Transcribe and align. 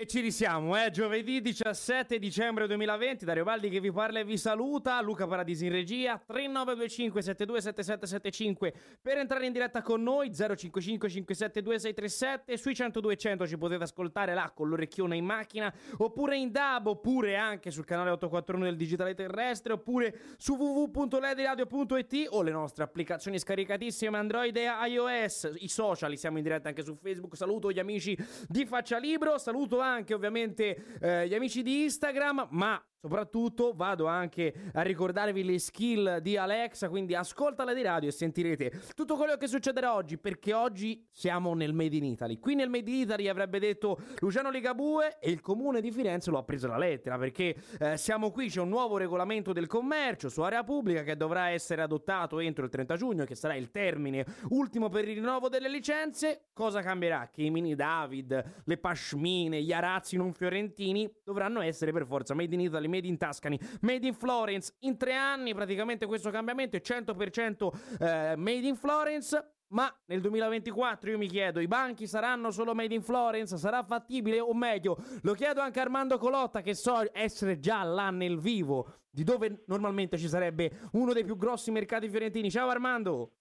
E 0.00 0.06
ci 0.06 0.20
risiamo, 0.20 0.80
eh? 0.80 0.92
Giovedì 0.92 1.40
17 1.40 2.20
dicembre 2.20 2.68
2020, 2.68 3.24
Dario 3.24 3.42
Baldi 3.42 3.68
che 3.68 3.80
vi 3.80 3.90
parla 3.90 4.20
e 4.20 4.24
vi 4.24 4.38
saluta, 4.38 5.00
Luca 5.00 5.26
Paradisi 5.26 5.66
in 5.66 5.72
regia, 5.72 6.22
3925 6.24 7.20
727775 7.20 8.74
per 9.02 9.18
entrare 9.18 9.46
in 9.46 9.52
diretta 9.52 9.82
con 9.82 10.00
noi, 10.00 10.32
055 10.32 11.08
572 11.08 11.78
637, 11.80 12.56
sui 12.56 12.74
10200 12.74 13.44
ci 13.48 13.58
potete 13.58 13.82
ascoltare 13.82 14.34
là 14.34 14.52
con 14.54 14.68
l'orecchione 14.68 15.16
in 15.16 15.24
macchina, 15.24 15.74
oppure 15.96 16.36
in 16.36 16.52
DAB, 16.52 16.86
oppure 16.86 17.34
anche 17.34 17.72
sul 17.72 17.84
canale 17.84 18.10
841 18.10 18.66
del 18.66 18.76
digitale 18.76 19.14
terrestre, 19.14 19.72
oppure 19.72 20.16
su 20.36 20.54
www.lediradio.it 20.54 22.28
o 22.30 22.42
le 22.42 22.52
nostre 22.52 22.84
applicazioni 22.84 23.36
scaricatissime 23.36 24.16
Android 24.16 24.56
e 24.56 24.68
iOS, 24.90 25.54
i 25.56 25.66
social, 25.68 26.16
siamo 26.16 26.36
in 26.36 26.44
diretta 26.44 26.68
anche 26.68 26.84
su 26.84 26.94
Facebook, 26.94 27.36
saluto 27.36 27.72
gli 27.72 27.80
amici 27.80 28.16
di 28.46 28.64
Faccia 28.64 28.98
Libro, 28.98 29.38
saluto 29.38 29.80
anche 29.80 29.86
ovviamente 30.14 30.98
eh, 31.00 31.26
gli 31.28 31.34
amici 31.34 31.62
di 31.62 31.82
Instagram, 31.84 32.48
ma 32.50 32.82
Soprattutto 33.00 33.74
vado 33.76 34.06
anche 34.06 34.52
a 34.72 34.82
ricordarvi 34.82 35.44
le 35.44 35.60
skill 35.60 36.18
di 36.18 36.36
Alexa, 36.36 36.88
quindi 36.88 37.14
ascoltala 37.14 37.72
di 37.72 37.82
radio 37.82 38.08
e 38.08 38.12
sentirete 38.12 38.72
tutto 38.92 39.14
quello 39.14 39.36
che 39.36 39.46
succederà 39.46 39.94
oggi, 39.94 40.18
perché 40.18 40.52
oggi 40.52 41.06
siamo 41.12 41.54
nel 41.54 41.72
Made 41.74 41.94
in 41.94 42.02
Italy. 42.02 42.40
Qui 42.40 42.56
nel 42.56 42.68
Made 42.68 42.90
in 42.90 42.96
Italy 43.02 43.28
avrebbe 43.28 43.60
detto 43.60 44.00
Luciano 44.18 44.50
Ligabue 44.50 45.18
e 45.20 45.30
il 45.30 45.40
comune 45.40 45.80
di 45.80 45.92
Firenze 45.92 46.32
lo 46.32 46.38
ha 46.38 46.42
preso 46.42 46.66
la 46.66 46.76
lettera, 46.76 47.16
perché 47.18 47.54
eh, 47.78 47.96
siamo 47.96 48.32
qui, 48.32 48.48
c'è 48.48 48.60
un 48.60 48.68
nuovo 48.68 48.96
regolamento 48.96 49.52
del 49.52 49.68
commercio 49.68 50.28
su 50.28 50.40
area 50.40 50.64
pubblica 50.64 51.04
che 51.04 51.16
dovrà 51.16 51.50
essere 51.50 51.82
adottato 51.82 52.40
entro 52.40 52.64
il 52.64 52.70
30 52.70 52.96
giugno, 52.96 53.24
che 53.24 53.36
sarà 53.36 53.54
il 53.54 53.70
termine 53.70 54.26
ultimo 54.48 54.88
per 54.88 55.06
il 55.06 55.14
rinnovo 55.14 55.48
delle 55.48 55.68
licenze. 55.68 56.48
Cosa 56.52 56.82
cambierà? 56.82 57.30
Che 57.32 57.42
i 57.42 57.50
mini 57.50 57.76
David, 57.76 58.62
le 58.64 58.76
pashmine, 58.76 59.62
gli 59.62 59.72
arazzi 59.72 60.16
non 60.16 60.32
fiorentini 60.32 61.08
dovranno 61.22 61.60
essere 61.60 61.92
per 61.92 62.04
forza 62.04 62.34
Made 62.34 62.52
in 62.56 62.62
Italy 62.62 62.86
Made 62.88 63.06
in 63.06 63.16
Tuscany, 63.16 63.58
Made 63.80 64.06
in 64.06 64.14
Florence. 64.14 64.74
In 64.80 64.96
tre 64.96 65.14
anni 65.14 65.54
praticamente 65.54 66.06
questo 66.06 66.30
cambiamento 66.30 66.76
è 66.76 66.82
100% 66.84 67.70
eh, 68.00 68.36
Made 68.36 68.66
in 68.66 68.76
Florence. 68.76 69.52
Ma 69.70 69.94
nel 70.06 70.22
2024 70.22 71.10
io 71.10 71.18
mi 71.18 71.28
chiedo, 71.28 71.60
i 71.60 71.66
banchi 71.66 72.06
saranno 72.06 72.50
solo 72.50 72.74
made 72.74 72.94
in 72.94 73.02
Florence? 73.02 73.58
Sarà 73.58 73.82
fattibile? 73.82 74.40
O 74.40 74.54
meglio, 74.54 74.96
lo 75.20 75.34
chiedo 75.34 75.60
anche 75.60 75.78
a 75.78 75.82
Armando 75.82 76.16
Colotta 76.16 76.62
che 76.62 76.74
so 76.74 77.04
essere 77.12 77.58
già 77.58 77.82
là 77.82 78.08
nel 78.08 78.38
vivo, 78.38 79.00
di 79.10 79.24
dove 79.24 79.64
normalmente 79.66 80.16
ci 80.16 80.26
sarebbe 80.26 80.88
uno 80.92 81.12
dei 81.12 81.24
più 81.24 81.36
grossi 81.36 81.70
mercati 81.70 82.08
fiorentini. 82.08 82.50
Ciao 82.50 82.70
Armando! 82.70 83.32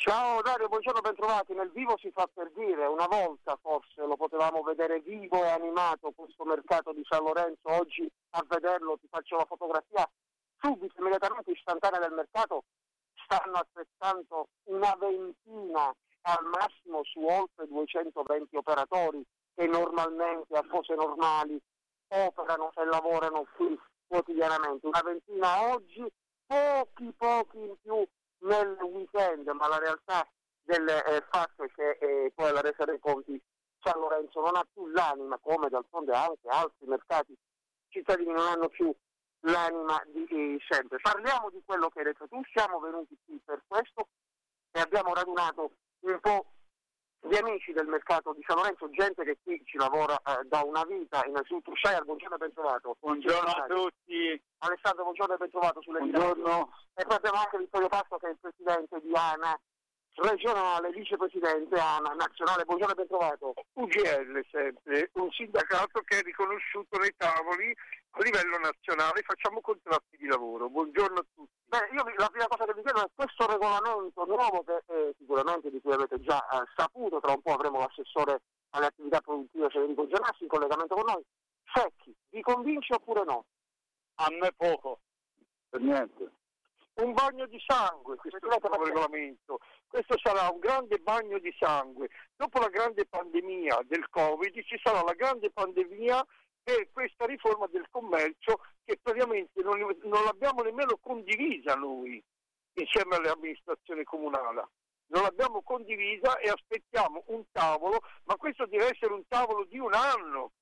Ciao 0.00 0.40
Dario, 0.42 0.68
buongiorno, 0.68 1.00
bentrovati. 1.00 1.54
Nel 1.54 1.72
vivo 1.72 1.98
si 1.98 2.12
fa 2.12 2.28
per 2.32 2.52
dire, 2.52 2.86
una 2.86 3.08
volta 3.08 3.58
forse 3.60 4.06
lo 4.06 4.14
potevamo 4.14 4.62
vedere 4.62 5.00
vivo 5.00 5.42
e 5.42 5.48
animato 5.48 6.12
questo 6.14 6.44
mercato 6.44 6.92
di 6.92 7.02
San 7.02 7.24
Lorenzo, 7.24 7.62
oggi 7.64 8.08
a 8.30 8.44
vederlo 8.46 8.96
ti 8.98 9.08
faccio 9.10 9.36
la 9.36 9.44
fotografia 9.44 10.08
subito, 10.60 11.00
immediatamente 11.00 11.50
istantanea 11.50 11.98
del 11.98 12.12
mercato, 12.12 12.62
stanno 13.24 13.56
aspettando 13.56 14.50
una 14.66 14.96
ventina 15.00 15.92
al 16.22 16.44
massimo 16.44 17.02
su 17.02 17.18
oltre 17.24 17.66
220 17.66 18.54
operatori 18.54 19.20
che 19.56 19.66
normalmente 19.66 20.56
a 20.56 20.64
cose 20.64 20.94
normali 20.94 21.60
operano 22.06 22.70
e 22.72 22.84
lavorano 22.84 23.46
qui 23.56 23.76
quotidianamente. 24.06 24.86
Una 24.86 25.02
ventina 25.02 25.72
oggi, 25.72 26.06
pochi 26.46 27.12
pochi 27.18 27.58
in 27.58 27.74
più 27.82 28.06
nel 28.40 28.76
weekend, 28.80 29.48
ma 29.48 29.68
la 29.68 29.78
realtà 29.78 30.26
del 30.62 30.86
eh, 30.88 31.24
fatto 31.30 31.66
che 31.74 31.98
eh, 32.00 32.32
poi 32.34 32.48
alla 32.50 32.60
resa 32.60 32.84
dei 32.84 32.98
conti 32.98 33.40
San 33.80 33.98
Lorenzo 33.98 34.40
non 34.40 34.56
ha 34.56 34.66
più 34.70 34.86
l'anima, 34.88 35.38
come 35.40 35.68
d'altronde 35.68 36.12
anche 36.12 36.48
altri 36.48 36.86
mercati 36.86 37.36
cittadini 37.88 38.32
non 38.32 38.46
hanno 38.46 38.68
più 38.68 38.94
l'anima 39.40 40.02
di, 40.06 40.26
di 40.26 40.58
sempre. 40.68 40.98
Parliamo 41.00 41.50
di 41.50 41.62
quello 41.64 41.88
che 41.88 42.00
hai 42.00 42.04
detto 42.06 42.28
tu, 42.28 42.40
siamo 42.52 42.80
venuti 42.80 43.16
qui 43.24 43.40
per 43.44 43.62
questo 43.66 44.08
e 44.72 44.80
abbiamo 44.80 45.14
radunato 45.14 45.70
un 46.00 46.18
po' 46.20 46.46
gli 47.20 47.36
amici 47.36 47.72
del 47.72 47.86
mercato 47.86 48.32
di 48.32 48.42
San 48.46 48.56
Lorenzo, 48.56 48.88
gente 48.90 49.24
che 49.24 49.38
qui 49.42 49.60
ci 49.64 49.76
lavora 49.76 50.16
eh, 50.16 50.44
da 50.44 50.62
una 50.62 50.84
vita, 50.84 51.24
innanzitutto 51.26 51.72
Shire, 51.74 52.04
buongiorno 52.04 52.36
e 52.36 52.38
ben 52.38 52.52
trovato. 52.52 52.96
Buongiorno 53.00 53.50
a 53.50 53.66
tutti. 53.66 54.42
Alessandro, 54.58 55.02
buongiorno 55.04 55.34
e 55.34 55.38
ben 55.38 55.50
trovato 55.50 55.82
sulle 55.82 55.98
Buongiorno. 55.98 56.70
E 56.94 57.04
poi 57.04 57.16
abbiamo 57.16 57.38
anche 57.38 57.58
Vittorio 57.58 57.88
Pasto 57.88 58.16
che 58.18 58.26
è 58.26 58.30
il 58.30 58.38
presidente 58.40 59.00
di 59.00 59.12
ANA 59.14 59.58
regionale, 60.18 60.90
vicepresidente 60.90 61.78
ANA 61.78 62.12
nazionale, 62.14 62.64
buongiorno 62.64 62.92
e 62.92 62.96
ben 62.96 63.06
trovato. 63.06 63.54
UGL 63.74 64.44
sempre, 64.50 65.10
un 65.14 65.30
sindacato 65.30 66.00
che 66.04 66.18
è 66.18 66.22
riconosciuto 66.22 66.98
nei 66.98 67.14
tavoli 67.16 67.74
a 68.10 68.22
livello 68.22 68.58
nazionale, 68.58 69.22
facciamo 69.22 69.60
contratti 69.60 70.16
di 70.16 70.26
lavoro. 70.26 70.68
Buongiorno 70.68 71.20
a 71.20 71.26
tutti. 71.34 71.52
Beh, 71.66 71.88
io 71.92 72.04
la 72.16 72.28
prima 72.28 72.46
cosa 72.46 72.64
che 72.64 72.74
vi 72.74 72.82
chiedo 72.82 73.04
è 73.04 73.10
questo 73.14 73.46
regolamento 73.46 74.24
nuovo 74.24 74.64
che 74.64 74.82
eh, 74.86 75.14
sicuramente 75.18 75.70
di 75.70 75.80
cui 75.80 75.92
avete 75.92 76.20
già 76.20 76.40
eh, 76.48 76.64
saputo, 76.74 77.20
tra 77.20 77.32
un 77.32 77.42
po' 77.42 77.52
avremo 77.52 77.78
l'assessore 77.78 78.40
alle 78.70 78.86
attività 78.86 79.20
produttive 79.20 79.68
Federico 79.68 80.06
Giannassi 80.08 80.42
in 80.44 80.48
collegamento 80.48 80.94
con 80.94 81.04
noi. 81.04 81.22
Secchi, 81.72 82.14
vi 82.30 82.40
convince 82.40 82.94
oppure 82.94 83.24
no? 83.24 83.44
A 84.16 84.28
me 84.30 84.52
poco. 84.56 85.00
Per 85.68 85.80
niente. 85.80 86.32
Un 86.94 87.12
bagno 87.12 87.46
di 87.46 87.62
sangue, 87.64 88.16
questo 88.16 88.38
nuovo 88.42 88.84
regolamento. 88.84 89.60
Questo 89.86 90.18
sarà 90.18 90.48
un 90.48 90.58
grande 90.58 90.98
bagno 90.98 91.38
di 91.38 91.54
sangue. 91.56 92.08
Dopo 92.34 92.58
la 92.58 92.68
grande 92.68 93.06
pandemia 93.06 93.82
del 93.84 94.08
Covid 94.08 94.64
ci 94.64 94.80
sarà 94.82 95.02
la 95.02 95.12
grande 95.12 95.50
pandemia 95.50 96.26
per 96.68 96.90
questa 96.92 97.24
riforma 97.24 97.66
del 97.68 97.86
commercio 97.90 98.60
che 98.84 98.98
praticamente 99.00 99.62
non, 99.62 99.78
non 100.02 100.24
l'abbiamo 100.24 100.60
nemmeno 100.60 100.98
condivisa 101.00 101.74
noi 101.76 102.22
insieme 102.74 103.16
all'amministrazione 103.16 104.04
comunale. 104.04 104.68
Non 105.06 105.22
l'abbiamo 105.22 105.62
condivisa 105.62 106.36
e 106.36 106.50
aspettiamo 106.50 107.24
un 107.28 107.42
tavolo, 107.52 108.00
ma 108.24 108.36
questo 108.36 108.66
deve 108.66 108.90
essere 108.90 109.14
un 109.14 109.26
tavolo 109.26 109.64
di 109.64 109.78
un 109.78 109.94
anno, 109.94 110.52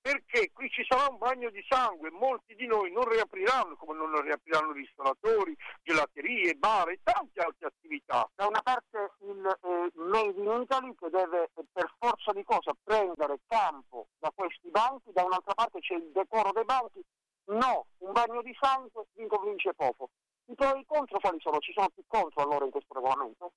perché 0.00 0.50
qui 0.52 0.68
ci 0.70 0.84
sarà 0.88 1.10
un 1.10 1.18
bagno 1.18 1.50
di 1.50 1.64
sangue, 1.68 2.10
molti 2.10 2.54
di 2.54 2.66
noi 2.66 2.90
non 2.90 3.08
riapriranno, 3.08 3.76
come 3.76 3.94
non 3.94 4.20
riapriranno 4.22 4.72
ristoratori, 4.72 5.56
gelaterie, 5.82 6.54
bar 6.54 6.88
e 6.88 7.00
tante 7.02 7.40
altre 7.40 7.66
attività. 7.66 8.28
Da 8.34 8.46
una 8.46 8.62
parte 8.62 9.12
il 9.20 9.58
eh, 9.62 9.90
Made 9.94 10.40
in 10.40 10.60
Italy 10.62 10.94
che 10.94 11.10
deve 11.10 11.50
eh, 11.54 11.64
per 11.72 11.92
forza 11.98 12.32
di 12.32 12.42
cosa 12.44 12.72
prendere 12.82 13.40
campo 13.46 14.08
da 14.18 14.32
questi 14.34 14.68
banchi, 14.70 15.12
da 15.12 15.24
un'altra 15.24 15.54
parte 15.54 15.80
c'è 15.80 15.94
il 15.94 16.10
decoro 16.12 16.52
dei 16.52 16.64
banchi, 16.64 17.04
no, 17.50 17.86
un 17.98 18.12
bagno 18.12 18.42
di 18.42 18.56
sangue 18.58 19.06
vi 19.14 19.26
convince 19.26 19.74
poco. 19.74 20.10
I 20.46 20.54
pro 20.54 20.74
e 20.74 20.80
i 20.80 20.84
contro 20.84 21.20
quali 21.20 21.38
sono? 21.40 21.58
Ci 21.58 21.72
sono 21.72 21.88
più 21.90 22.02
contro 22.06 22.42
allora 22.42 22.64
in 22.64 22.70
questo 22.70 22.94
regolamento? 22.94 23.52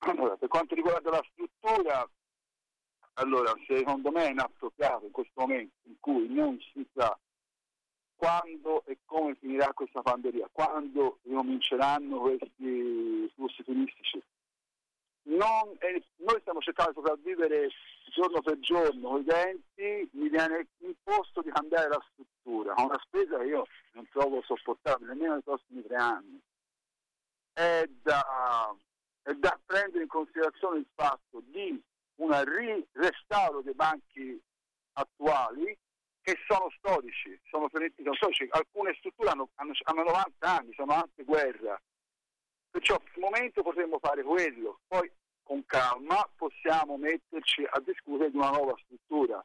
Per 0.00 0.48
quanto 0.48 0.74
riguarda 0.74 1.10
la 1.10 1.24
struttura, 1.30 2.08
allora, 3.14 3.52
secondo 3.66 4.10
me 4.10 4.26
è 4.26 4.30
inappropriato 4.30 5.06
in 5.06 5.10
questo 5.10 5.40
momento 5.40 5.74
in 5.84 5.96
cui 6.00 6.28
non 6.28 6.58
si 6.72 6.86
sa 6.94 7.18
quando 8.16 8.84
e 8.84 8.98
come 9.06 9.34
finirà 9.36 9.72
questa 9.72 10.02
pandemia, 10.02 10.50
quando 10.52 11.20
ricominceranno 11.22 12.18
questi 12.20 13.32
flussi 13.34 13.64
turistici. 13.64 14.22
Non, 15.22 15.74
eh, 15.78 16.02
noi 16.16 16.38
stiamo 16.40 16.60
cercando 16.60 16.92
di 16.92 16.96
sopravvivere 16.98 17.70
giorno 18.10 18.40
per 18.42 18.58
giorno 18.58 19.18
i 19.18 19.24
denti, 19.24 20.10
mi 20.12 20.28
viene 20.28 20.68
imposto 20.78 21.40
di 21.40 21.50
cambiare 21.50 21.88
la 21.88 22.04
struttura, 22.10 22.74
una 22.76 23.00
spesa 23.04 23.38
che 23.38 23.44
io 23.44 23.66
non 23.92 24.06
trovo 24.10 24.42
sopportabile 24.42 25.12
nemmeno 25.12 25.34
nei 25.34 25.42
prossimi 25.42 25.82
tre 25.82 25.96
anni. 25.96 26.40
È 27.52 27.88
da, 28.02 28.74
è 29.22 29.32
da 29.32 29.58
prendere 29.64 30.02
in 30.02 30.08
considerazione 30.08 30.78
il 30.78 30.86
fatto 30.94 31.40
di 31.46 31.82
un 32.20 32.84
restauro 32.92 33.62
dei 33.62 33.74
banchi 33.74 34.40
attuali 34.92 35.76
che 36.22 36.36
sono 36.46 36.70
storici, 36.76 37.38
sono, 37.48 37.68
sono 37.70 38.14
storici. 38.14 38.46
alcune 38.50 38.94
strutture 38.94 39.30
hanno, 39.30 39.48
hanno, 39.54 39.72
hanno 39.84 40.02
90 40.02 40.56
anni, 40.56 40.72
sono 40.74 40.92
anche 40.92 41.24
guerra, 41.24 41.80
perciò 42.70 42.94
al 42.94 43.20
momento 43.20 43.62
potremmo 43.62 43.98
fare 43.98 44.22
quello, 44.22 44.80
poi 44.86 45.10
con 45.42 45.64
calma 45.64 46.28
possiamo 46.36 46.96
metterci 46.96 47.66
a 47.68 47.80
discutere 47.80 48.30
di 48.30 48.36
una 48.36 48.50
nuova 48.50 48.76
struttura. 48.84 49.44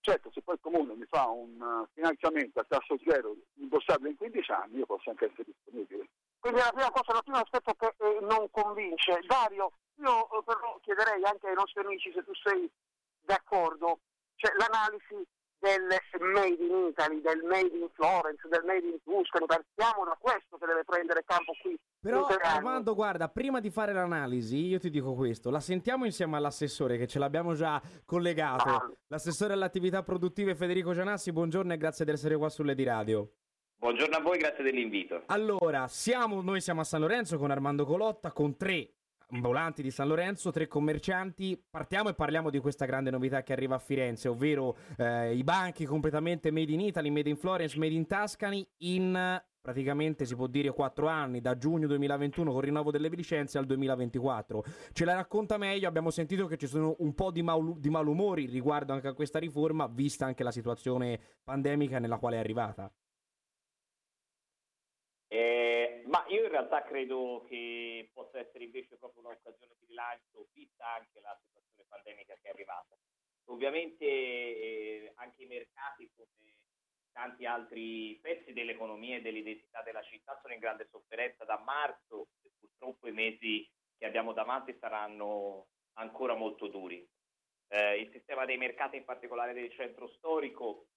Certo, 0.00 0.32
se 0.32 0.42
poi 0.42 0.56
il 0.56 0.60
comune 0.60 0.94
mi 0.94 1.06
fa 1.08 1.28
un 1.28 1.86
finanziamento 1.92 2.58
a 2.58 2.66
tasso 2.66 2.98
zero 3.06 3.36
imborsabile 3.54 4.10
in 4.10 4.16
15 4.16 4.50
anni, 4.50 4.78
io 4.78 4.86
posso 4.86 5.10
anche 5.10 5.26
essere 5.26 5.44
disponibile. 5.44 6.08
Quindi 6.40 6.58
la 6.58 6.72
prima 6.74 6.90
cosa, 6.90 7.16
il 7.16 7.22
primo 7.22 7.38
aspetto 7.38 7.72
che 7.74 7.94
eh, 7.98 8.18
non 8.22 8.50
convince. 8.50 9.20
Dario, 9.24 9.70
io 10.02 10.38
eh, 10.38 10.42
però 10.44 10.61
chiederei 11.02 11.24
anche 11.24 11.48
ai 11.48 11.54
nostri 11.54 11.84
amici 11.84 12.12
se 12.14 12.22
tu 12.24 12.32
sei 12.34 12.70
d'accordo, 13.20 14.00
cioè 14.36 14.52
l'analisi 14.56 15.26
del 15.58 15.86
Made 16.32 16.64
in 16.64 16.88
Italy, 16.88 17.20
del 17.20 17.42
Made 17.44 17.76
in 17.76 17.88
Florence, 17.92 18.48
del 18.48 18.64
Made 18.64 18.84
in 18.84 18.98
Tuscany, 19.04 19.46
partiamo 19.46 20.04
da 20.04 20.16
questo 20.18 20.56
che 20.58 20.66
deve 20.66 20.82
prendere 20.84 21.22
campo 21.24 21.52
qui 21.62 21.78
Però 22.00 22.26
Armando, 22.26 22.94
guarda, 22.94 23.28
prima 23.28 23.60
di 23.60 23.70
fare 23.70 23.92
l'analisi, 23.92 24.66
io 24.66 24.80
ti 24.80 24.90
dico 24.90 25.14
questo, 25.14 25.50
la 25.50 25.60
sentiamo 25.60 26.04
insieme 26.04 26.36
all'assessore 26.36 26.96
che 26.98 27.06
ce 27.06 27.20
l'abbiamo 27.20 27.54
già 27.54 27.80
collegato. 28.04 28.68
Ah. 28.68 28.92
L'assessore 29.08 29.52
all'attività 29.52 30.02
produttive 30.02 30.56
Federico 30.56 30.92
Gianassi, 30.92 31.30
buongiorno 31.30 31.72
e 31.72 31.76
grazie 31.76 32.04
di 32.04 32.10
essere 32.10 32.36
qua 32.36 32.48
sulle 32.48 32.74
di 32.74 32.82
radio. 32.82 33.30
Buongiorno 33.76 34.16
a 34.16 34.20
voi, 34.20 34.38
grazie 34.38 34.64
dell'invito. 34.64 35.22
Allora, 35.26 35.86
siamo, 35.88 36.40
noi 36.40 36.60
siamo 36.60 36.80
a 36.80 36.84
San 36.84 37.00
Lorenzo 37.00 37.36
con 37.36 37.50
Armando 37.50 37.84
Colotta, 37.84 38.32
con 38.32 38.56
tre 38.56 38.94
ambulanti 39.32 39.82
di 39.82 39.90
San 39.90 40.08
Lorenzo, 40.08 40.50
tre 40.50 40.68
commercianti. 40.68 41.60
Partiamo 41.70 42.08
e 42.08 42.14
parliamo 42.14 42.50
di 42.50 42.58
questa 42.58 42.84
grande 42.84 43.10
novità 43.10 43.42
che 43.42 43.52
arriva 43.52 43.74
a 43.74 43.78
Firenze, 43.78 44.28
ovvero 44.28 44.76
eh, 44.96 45.34
i 45.34 45.42
banchi 45.42 45.84
completamente 45.84 46.50
made 46.50 46.72
in 46.72 46.80
Italy, 46.80 47.10
made 47.10 47.28
in 47.28 47.36
Florence, 47.36 47.78
made 47.78 47.94
in 47.94 48.06
Tuscany, 48.06 48.66
in 48.78 49.40
praticamente 49.62 50.24
si 50.24 50.34
può 50.34 50.48
dire 50.48 50.72
4 50.72 51.06
anni, 51.06 51.40
da 51.40 51.56
giugno 51.56 51.86
2021 51.86 52.50
con 52.50 52.58
il 52.58 52.66
rinnovo 52.66 52.90
delle 52.90 53.08
licenze 53.08 53.58
al 53.58 53.66
2024. 53.66 54.64
Ce 54.92 55.04
la 55.04 55.14
racconta 55.14 55.56
meglio, 55.56 55.88
abbiamo 55.88 56.10
sentito 56.10 56.46
che 56.46 56.56
ci 56.56 56.66
sono 56.66 56.96
un 56.98 57.14
po' 57.14 57.30
di, 57.30 57.42
mal- 57.42 57.78
di 57.78 57.88
malumori 57.88 58.46
riguardo 58.46 58.92
anche 58.92 59.08
a 59.08 59.14
questa 59.14 59.38
riforma, 59.38 59.86
vista 59.86 60.26
anche 60.26 60.42
la 60.42 60.50
situazione 60.50 61.18
pandemica 61.44 61.98
nella 62.00 62.18
quale 62.18 62.36
è 62.36 62.38
arrivata. 62.40 62.92
Eh, 65.28 66.00
ma 66.12 66.26
io 66.28 66.44
in 66.44 66.50
realtà 66.50 66.82
credo 66.82 67.42
che 67.48 68.10
possa 68.12 68.38
essere 68.38 68.64
invece 68.64 68.98
proprio 68.98 69.22
un'occasione 69.22 69.72
di 69.78 69.86
rilancio, 69.86 70.46
vista 70.52 70.86
anche 70.92 71.20
la 71.22 71.34
situazione 71.42 71.88
pandemica 71.88 72.34
che 72.34 72.48
è 72.48 72.50
arrivata. 72.50 72.94
Ovviamente 73.46 74.04
eh, 74.04 75.12
anche 75.16 75.44
i 75.44 75.46
mercati 75.46 76.10
come 76.14 76.58
tanti 77.12 77.46
altri 77.46 78.18
pezzi 78.20 78.52
dell'economia 78.52 79.16
e 79.16 79.22
dell'identità 79.22 79.80
della 79.82 80.02
città 80.02 80.38
sono 80.42 80.52
in 80.52 80.60
grande 80.60 80.86
sofferenza 80.90 81.46
da 81.46 81.58
marzo 81.58 82.28
e 82.42 82.50
purtroppo 82.58 83.08
i 83.08 83.12
mesi 83.12 83.66
che 83.96 84.04
abbiamo 84.04 84.34
davanti 84.34 84.76
saranno 84.78 85.68
ancora 85.94 86.34
molto 86.34 86.68
duri. 86.68 87.08
Eh, 87.68 88.00
il 88.00 88.10
sistema 88.10 88.44
dei 88.44 88.58
mercati, 88.58 88.96
in 88.96 89.04
particolare 89.04 89.54
del 89.54 89.72
centro 89.72 90.08
storico, 90.08 90.88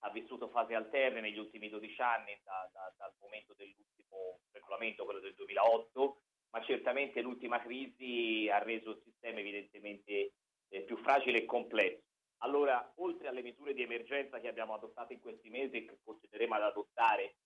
ha 0.00 0.10
vissuto 0.10 0.48
fasi 0.48 0.74
alterne 0.74 1.20
negli 1.20 1.38
ultimi 1.38 1.68
12 1.68 2.00
anni, 2.00 2.38
da, 2.42 2.68
da, 2.72 2.92
dal 2.96 3.12
momento 3.18 3.54
dell'ultimo 3.54 4.40
regolamento, 4.52 5.04
quello 5.04 5.20
del 5.20 5.34
2008, 5.34 6.22
ma 6.50 6.62
certamente 6.64 7.20
l'ultima 7.20 7.60
crisi 7.60 8.48
ha 8.50 8.58
reso 8.58 8.90
il 8.90 9.02
sistema 9.04 9.40
evidentemente 9.40 10.32
eh, 10.68 10.82
più 10.82 10.96
fragile 10.98 11.38
e 11.38 11.44
complesso. 11.44 12.02
Allora, 12.38 12.92
oltre 12.96 13.28
alle 13.28 13.42
misure 13.42 13.74
di 13.74 13.82
emergenza 13.82 14.40
che 14.40 14.48
abbiamo 14.48 14.74
adottato 14.74 15.12
in 15.12 15.20
questi 15.20 15.50
mesi 15.50 15.76
e 15.76 15.84
che 15.84 15.98
continueremo 16.02 16.54
ad 16.54 16.62
adottare, 16.62 17.36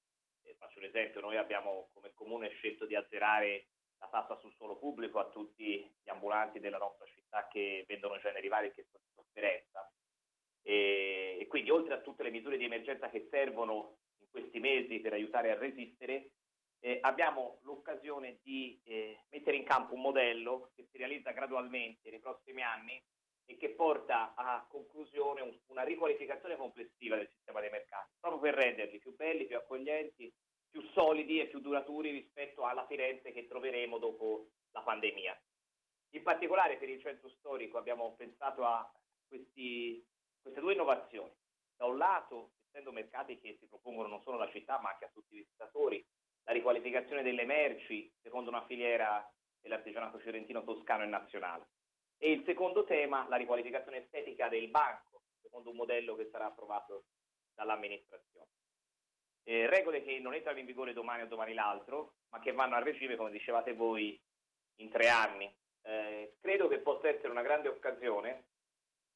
eh, 0.42 0.54
faccio 0.56 0.78
un 0.78 0.84
esempio, 0.84 1.20
noi 1.20 1.36
abbiamo 1.36 1.90
come 1.92 2.12
comune 2.14 2.50
scelto 2.50 2.86
di 2.86 2.94
azzerare 2.94 3.66
la 3.98 4.08
tassa 4.08 4.36
sul 4.36 4.52
suolo 4.52 4.78
pubblico 4.78 5.18
a 5.18 5.28
tutti 5.28 5.80
gli 6.02 6.08
ambulanti 6.08 6.60
della 6.60 6.78
nostra 6.78 7.06
città 7.06 7.48
che 7.48 7.84
vendono 7.88 8.18
generi 8.18 8.48
vari 8.48 8.68
e 8.68 8.74
che 8.74 8.86
sono 8.90 9.02
in 9.04 9.12
sofferenza. 9.14 9.90
E, 10.66 11.46
quindi 11.48 11.70
oltre 11.70 11.94
a 11.94 12.00
tutte 12.00 12.22
le 12.22 12.30
misure 12.30 12.56
di 12.56 12.64
emergenza 12.64 13.10
che 13.10 13.28
servono 13.30 13.98
in 14.18 14.26
questi 14.30 14.58
mesi 14.58 14.98
per 14.98 15.12
aiutare 15.12 15.50
a 15.50 15.58
resistere, 15.58 16.30
eh, 16.80 16.98
abbiamo 17.02 17.58
l'occasione 17.62 18.40
di 18.42 18.80
eh, 18.84 19.20
mettere 19.30 19.56
in 19.56 19.64
campo 19.64 19.94
un 19.94 20.00
modello 20.00 20.70
che 20.74 20.86
si 20.90 20.98
realizza 20.98 21.30
gradualmente 21.30 22.10
nei 22.10 22.18
prossimi 22.18 22.62
anni 22.62 23.00
e 23.46 23.56
che 23.56 23.70
porta 23.70 24.34
a 24.34 24.66
conclusione 24.68 25.60
una 25.66 25.82
riqualificazione 25.82 26.56
complessiva 26.56 27.16
del 27.16 27.28
sistema 27.28 27.60
dei 27.60 27.70
mercati, 27.70 28.10
proprio 28.18 28.40
per 28.40 28.54
renderli 28.54 28.98
più 28.98 29.14
belli, 29.14 29.46
più 29.46 29.56
accoglienti, 29.56 30.32
più 30.70 30.82
solidi 30.92 31.40
e 31.40 31.46
più 31.46 31.60
duraturi 31.60 32.10
rispetto 32.10 32.64
alla 32.64 32.86
Firenze 32.86 33.32
che 33.32 33.46
troveremo 33.46 33.98
dopo 33.98 34.48
la 34.72 34.80
pandemia. 34.80 35.40
In 36.14 36.22
particolare 36.22 36.76
per 36.76 36.88
il 36.88 37.00
centro 37.00 37.28
storico 37.28 37.78
abbiamo 37.78 38.14
pensato 38.14 38.64
a 38.64 38.90
questi, 39.26 40.04
queste 40.44 40.60
due 40.60 40.74
innovazioni. 40.74 41.32
Da 41.74 41.86
un 41.86 41.96
lato, 41.96 42.52
essendo 42.68 42.92
mercati 42.92 43.40
che 43.40 43.56
si 43.58 43.66
propongono 43.66 44.08
non 44.08 44.20
solo 44.20 44.36
alla 44.36 44.50
città 44.50 44.78
ma 44.78 44.90
anche 44.90 45.06
a 45.06 45.10
tutti 45.12 45.34
i 45.34 45.38
visitatori, 45.38 46.04
la 46.44 46.52
riqualificazione 46.52 47.22
delle 47.22 47.46
merci 47.46 48.12
secondo 48.20 48.50
una 48.50 48.66
filiera 48.66 49.26
dell'artigianato 49.62 50.18
fiorentino 50.18 50.62
toscano 50.62 51.02
e 51.02 51.06
nazionale. 51.06 51.68
E 52.18 52.30
il 52.30 52.44
secondo 52.44 52.84
tema, 52.84 53.26
la 53.28 53.36
riqualificazione 53.36 54.04
estetica 54.04 54.48
del 54.48 54.68
banco, 54.68 55.22
secondo 55.40 55.70
un 55.70 55.76
modello 55.76 56.14
che 56.14 56.28
sarà 56.30 56.46
approvato 56.46 57.06
dall'amministrazione. 57.54 58.48
Eh, 59.44 59.66
regole 59.66 60.02
che 60.02 60.18
non 60.18 60.34
entrano 60.34 60.58
in 60.58 60.66
vigore 60.66 60.92
domani 60.92 61.22
o 61.22 61.26
domani 61.26 61.54
l'altro, 61.54 62.16
ma 62.28 62.40
che 62.40 62.52
vanno 62.52 62.76
a 62.76 62.82
regime, 62.82 63.16
come 63.16 63.30
dicevate 63.30 63.72
voi, 63.72 64.20
in 64.76 64.90
tre 64.90 65.08
anni. 65.08 65.52
Eh, 65.82 66.36
credo 66.40 66.68
che 66.68 66.78
possa 66.78 67.08
essere 67.08 67.28
una 67.28 67.42
grande 67.42 67.68
occasione 67.68 68.48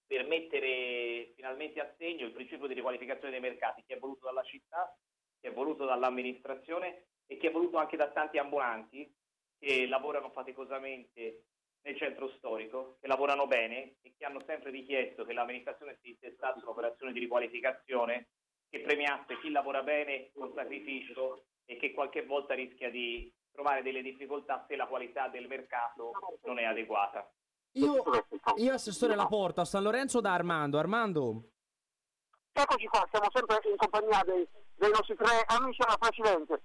per 0.09 0.27
mettere 0.27 1.33
finalmente 1.37 1.81
a 1.81 1.95
segno 1.99 2.25
il 2.25 2.33
principio 2.33 2.67
di 2.67 2.73
riqualificazione 2.73 3.31
dei 3.31 3.41
mercati 3.41 3.85
che 3.87 3.95
è 3.95 3.99
voluto 3.99 4.25
dalla 4.25 4.43
città, 4.43 4.97
che 5.39 5.49
è 5.49 5.53
voluto 5.53 5.85
dall'amministrazione 5.85 7.09
e 7.27 7.37
che 7.37 7.49
è 7.49 7.53
voluto 7.53 7.77
anche 7.77 7.99
da 7.99 8.11
tanti 8.11 8.39
ambulanti 8.39 9.15
che 9.59 9.87
lavorano 9.87 10.31
faticosamente 10.31 11.43
nel 11.83 11.97
centro 11.97 12.31
storico, 12.39 12.97
che 13.01 13.07
lavorano 13.07 13.47
bene 13.47 13.97
e 14.01 14.15
che 14.17 14.25
hanno 14.25 14.43
sempre 14.47 14.71
richiesto 14.71 15.25
che 15.25 15.35
l'amministrazione 15.35 15.99
si 16.01 16.09
intestasse 16.09 16.61
un'operazione 16.63 17.13
di 17.13 17.21
riqualificazione 17.21 18.29
che 18.71 18.81
premiasse 18.81 19.39
chi 19.41 19.51
lavora 19.51 19.83
bene 19.83 20.31
con 20.33 20.53
sacrificio 20.55 21.45
e 21.67 21.77
che 21.77 21.93
qualche 21.93 22.25
volta 22.25 22.55
rischia 22.55 22.91
di 22.91 23.31
trovare 23.53 23.83
delle 23.83 24.03
difficoltà 24.03 24.65
se 24.67 24.75
la 24.75 24.87
qualità 24.87 25.29
del 25.29 25.49
mercato 25.49 26.13
non 26.45 26.59
è 26.59 26.65
adeguata. 26.65 27.31
Io, 27.73 28.03
io 28.57 28.73
assessore 28.73 29.15
la 29.15 29.27
porta 29.27 29.63
a 29.63 29.65
San 29.65 29.83
Lorenzo 29.83 30.21
da 30.21 30.33
Armando. 30.33 30.79
Armando. 30.79 31.43
Eccoci 32.53 32.87
qua, 32.87 33.07
siamo 33.11 33.29
sempre 33.33 33.61
in 33.71 33.77
compagnia 33.77 34.23
dei, 34.25 34.47
dei 34.75 34.91
nostri 34.91 35.15
tre 35.15 35.45
amici 35.47 35.81
alla 35.83 35.97
Presidente. 35.97 36.63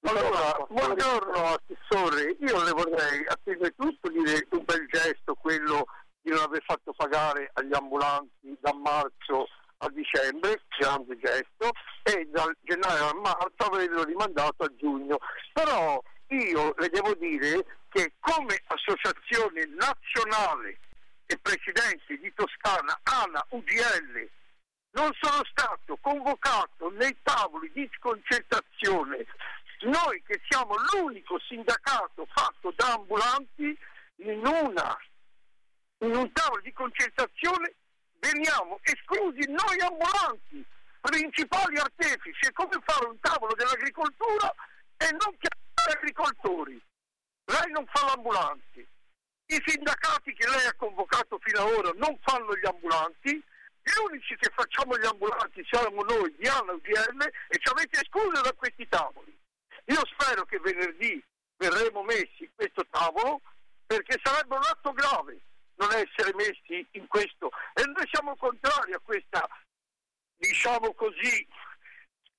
Allora, 0.00 0.66
buongiorno 0.68 1.32
Assessore, 1.32 2.36
io 2.38 2.62
le 2.62 2.70
vorrei 2.72 3.24
a 3.26 3.38
prima 3.42 3.68
di 3.68 3.74
tutto 3.74 4.10
dire 4.10 4.46
un 4.50 4.64
bel 4.64 4.86
gesto 4.88 5.34
quello 5.34 5.86
di 6.20 6.30
non 6.30 6.40
aver 6.40 6.62
fatto 6.62 6.92
pagare 6.92 7.50
agli 7.54 7.74
ambulanti 7.74 8.56
da 8.60 8.74
marzo 8.74 9.46
a 9.78 9.88
dicembre, 9.90 10.62
grande 10.78 11.16
gesto, 11.18 11.70
e 12.02 12.28
dal 12.30 12.54
gennaio 12.60 13.08
a 13.08 13.14
marzo 13.14 13.70
averlo 13.70 14.04
rimandato 14.04 14.64
a 14.64 14.74
giugno. 14.76 15.18
Però 15.52 16.02
io 16.34 16.74
le 16.78 16.88
devo 16.88 17.14
dire 17.14 17.64
che 17.88 18.12
come 18.18 18.60
associazione 18.66 19.66
nazionale 19.66 20.78
e 21.26 21.38
presidente 21.38 22.18
di 22.18 22.32
Toscana, 22.34 22.98
ANA, 23.04 23.44
UGL, 23.50 24.28
non 24.92 25.10
sono 25.20 25.42
stato 25.50 25.96
convocato 26.00 26.90
nei 26.90 27.16
tavoli 27.22 27.70
di 27.72 27.88
concertazione. 27.98 29.24
Noi 29.80 30.22
che 30.26 30.40
siamo 30.48 30.74
l'unico 30.92 31.38
sindacato 31.40 32.26
fatto 32.32 32.72
da 32.76 32.94
ambulanti 32.94 33.76
in, 34.16 34.46
una, 34.46 34.98
in 35.98 36.14
un 36.14 36.32
tavolo 36.32 36.62
di 36.62 36.72
concertazione 36.72 37.74
veniamo 38.18 38.80
esclusi 38.82 39.50
noi 39.50 39.80
ambulanti, 39.80 40.64
principali 41.00 41.76
artefici, 41.76 42.46
è 42.46 42.52
come 42.52 42.80
fare 42.84 43.06
un 43.06 43.18
tavolo 43.20 43.52
dell'agricoltura 43.54 44.54
e 44.96 45.10
non 45.10 45.36
chiamare 45.38 45.63
agricoltori. 45.92 46.80
Lei 47.44 47.70
non 47.72 47.86
fa 47.86 48.06
l'ambulanti. 48.06 48.86
I 49.46 49.62
sindacati 49.66 50.32
che 50.32 50.48
lei 50.48 50.66
ha 50.66 50.74
convocato 50.74 51.38
fino 51.38 51.60
ad 51.60 51.72
ora 51.72 51.90
non 51.96 52.18
fanno 52.22 52.56
gli 52.56 52.66
ambulanti, 52.66 53.42
gli 53.82 53.92
unici 54.08 54.34
che 54.36 54.50
facciamo 54.54 54.96
gli 54.96 55.04
ambulanti 55.04 55.62
siamo 55.68 56.02
noi, 56.02 56.34
Diana 56.38 56.72
UDL, 56.72 57.20
e 57.48 57.58
ci 57.58 57.68
avete 57.70 58.00
escluso 58.00 58.40
da 58.40 58.52
questi 58.54 58.88
tavoli. 58.88 59.36
Io 59.86 60.00
spero 60.06 60.44
che 60.46 60.58
venerdì 60.58 61.22
verremo 61.56 62.02
messi 62.02 62.44
in 62.44 62.50
questo 62.54 62.86
tavolo 62.88 63.42
perché 63.86 64.18
sarebbe 64.22 64.56
un 64.56 64.62
atto 64.62 64.92
grave 64.92 65.40
non 65.76 65.90
essere 65.92 66.34
messi 66.34 66.86
in 66.92 67.06
questo 67.06 67.50
e 67.74 67.84
noi 67.84 68.08
siamo 68.10 68.34
contrari 68.36 68.92
a 68.92 69.00
questa, 69.00 69.46
diciamo 70.36 70.94
così, 70.94 71.46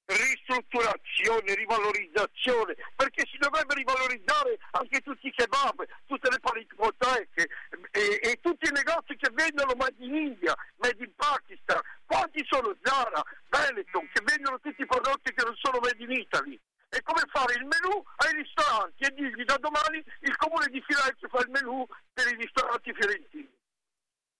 ristrutturazione, 0.06 1.56
rivalorizzazione, 1.56 2.76
perché 2.96 3.26
si 3.26 3.38
dovrebbe 3.38 3.74
rivalorizzare 3.74 4.58
anche 4.72 5.02
tutti 5.02 5.28
i 5.28 5.34
kebab, 5.34 5.84
tutte 6.06 6.30
le 6.30 6.40
panicoteche 6.40 7.50
e, 7.92 8.20
e, 8.22 8.40
tutti 8.42 8.70
i 8.70 8.74
negozi 8.74 9.16
che 9.16 9.30
vendono 9.34 9.74
Made 9.76 10.04
in 10.04 10.16
India, 10.16 10.54
Made 10.78 11.04
in 11.04 11.14
Pakistan. 11.16 11.82
Quanti 12.06 12.46
sono 12.48 12.76
Zara, 12.82 13.24
Benetton 13.50 14.08
che 14.14 14.22
vendono 14.24 14.60
tutti 14.60 14.82
i 14.82 14.86
prodotti 14.86 15.34
che 15.34 15.44
non 15.44 15.56
sono 15.56 15.80
Made 15.82 16.04
in 16.04 16.12
Italy? 16.12 16.60
È 16.88 17.02
come 17.02 17.24
fare 17.28 17.56
il 17.56 17.66
menù 17.66 18.02
ai 18.18 18.34
ristoranti 18.42 19.04
e 19.04 19.14
dirgli 19.14 19.44
da 19.44 19.58
domani 19.58 20.04
il 20.22 20.36
comune 20.38 20.68
di 20.68 20.82
Firenze 20.86 21.28
fa 21.28 21.40
il 21.40 21.50
menù 21.50 21.86
per 22.14 22.32
i 22.32 22.36
ristoranti 22.36 22.94
fiorentini. 22.94 23.54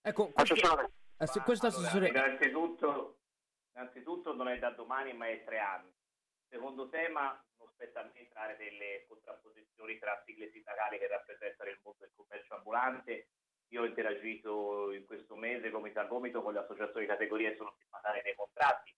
Ecco, 0.02 0.30
questo, 0.30 0.54
eh, 1.18 1.42
questo 1.44 1.68
allora, 1.68 2.08
innanzitutto, 2.08 3.15
innanzitutto 3.76 4.34
non 4.34 4.48
è 4.48 4.58
da 4.58 4.72
domani 4.72 5.14
ma 5.14 5.28
è 5.28 5.44
tre 5.44 5.60
anni. 5.60 5.94
secondo 6.48 6.88
tema 6.88 7.38
non 7.58 7.68
spetta 7.74 8.02
a 8.02 8.04
me 8.04 8.20
entrare 8.20 8.56
nelle 8.58 9.06
contrapposizioni 9.08 10.00
tra 10.00 10.22
sigle 10.26 10.50
sindacali 10.52 10.98
che 10.98 11.08
rappresentano 11.08 11.70
il 11.70 11.80
mondo 11.84 12.00
del 12.00 12.12
commercio 12.16 12.56
ambulante. 12.56 13.28
Io 13.70 13.82
ho 13.82 13.86
interagito 13.86 14.92
in 14.92 15.06
questo 15.06 15.36
mese 15.36 15.70
gomito 15.70 16.00
a 16.00 16.06
gomito 16.06 16.42
con 16.42 16.54
le 16.54 16.60
associazioni 16.60 17.06
di 17.06 17.12
categoria 17.12 17.52
e 17.52 17.56
sono 17.56 17.76
firmatari 17.78 18.22
dei 18.24 18.36
contratti. 18.36 18.94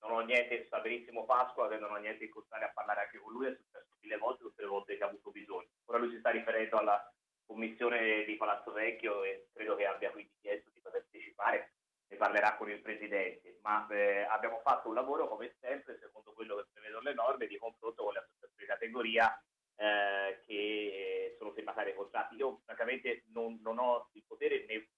Non 0.00 0.12
ho 0.12 0.20
niente, 0.20 0.66
sa 0.68 0.80
benissimo 0.80 1.24
Pasqua 1.24 1.68
che 1.68 1.78
non 1.78 1.92
ho 1.92 1.96
niente 1.96 2.24
in 2.24 2.30
contrario 2.30 2.68
a 2.68 2.72
parlare 2.72 3.00
anche 3.02 3.18
con 3.18 3.32
lui, 3.32 3.46
è 3.46 3.54
successo 3.54 3.96
mille 4.00 4.16
volte, 4.16 4.42
tutte 4.42 4.62
le 4.62 4.68
volte 4.68 4.96
che 4.96 5.02
ha 5.02 5.08
avuto 5.08 5.30
bisogno. 5.30 5.68
Ora 5.86 5.98
lui 5.98 6.10
si 6.10 6.18
sta 6.18 6.30
riferendo 6.30 6.76
alla 6.78 7.12
commissione 7.44 8.24
di 8.24 8.36
Palazzo 8.36 8.72
Vecchio 8.72 9.24
e 9.24 9.48
credo 9.52 9.74
che 9.74 9.86
abbia 9.86 10.10
quindi 10.10 10.32
chiesto 10.40 10.70
di 10.72 10.80
partecipare 10.80 11.72
ne 12.14 12.16
parlerà 12.16 12.56
con 12.56 12.70
il 12.70 12.80
Presidente, 12.80 13.58
ma 13.62 13.86
eh, 13.88 14.22
abbiamo 14.22 14.60
fatto 14.62 14.88
un 14.88 14.94
lavoro 14.94 15.28
come 15.28 15.56
sempre, 15.60 15.98
secondo 16.00 16.32
quello 16.32 16.56
che 16.56 16.68
prevedono 16.72 17.02
le 17.02 17.14
norme, 17.14 17.46
di 17.46 17.58
confronto 17.58 18.04
con 18.04 18.12
le 18.12 18.20
associazioni 18.20 18.54
di 18.56 18.66
categoria 18.66 19.44
eh, 19.76 20.40
che 20.46 21.34
sono 21.38 21.52
firmatarie 21.52 21.90
dei 21.90 22.00
contratti. 22.00 22.36
Io 22.36 22.60
francamente 22.64 23.24
non, 23.32 23.58
non 23.62 23.78
ho 23.78 24.08
il 24.12 24.24
potere 24.26 24.64
né 24.66 24.88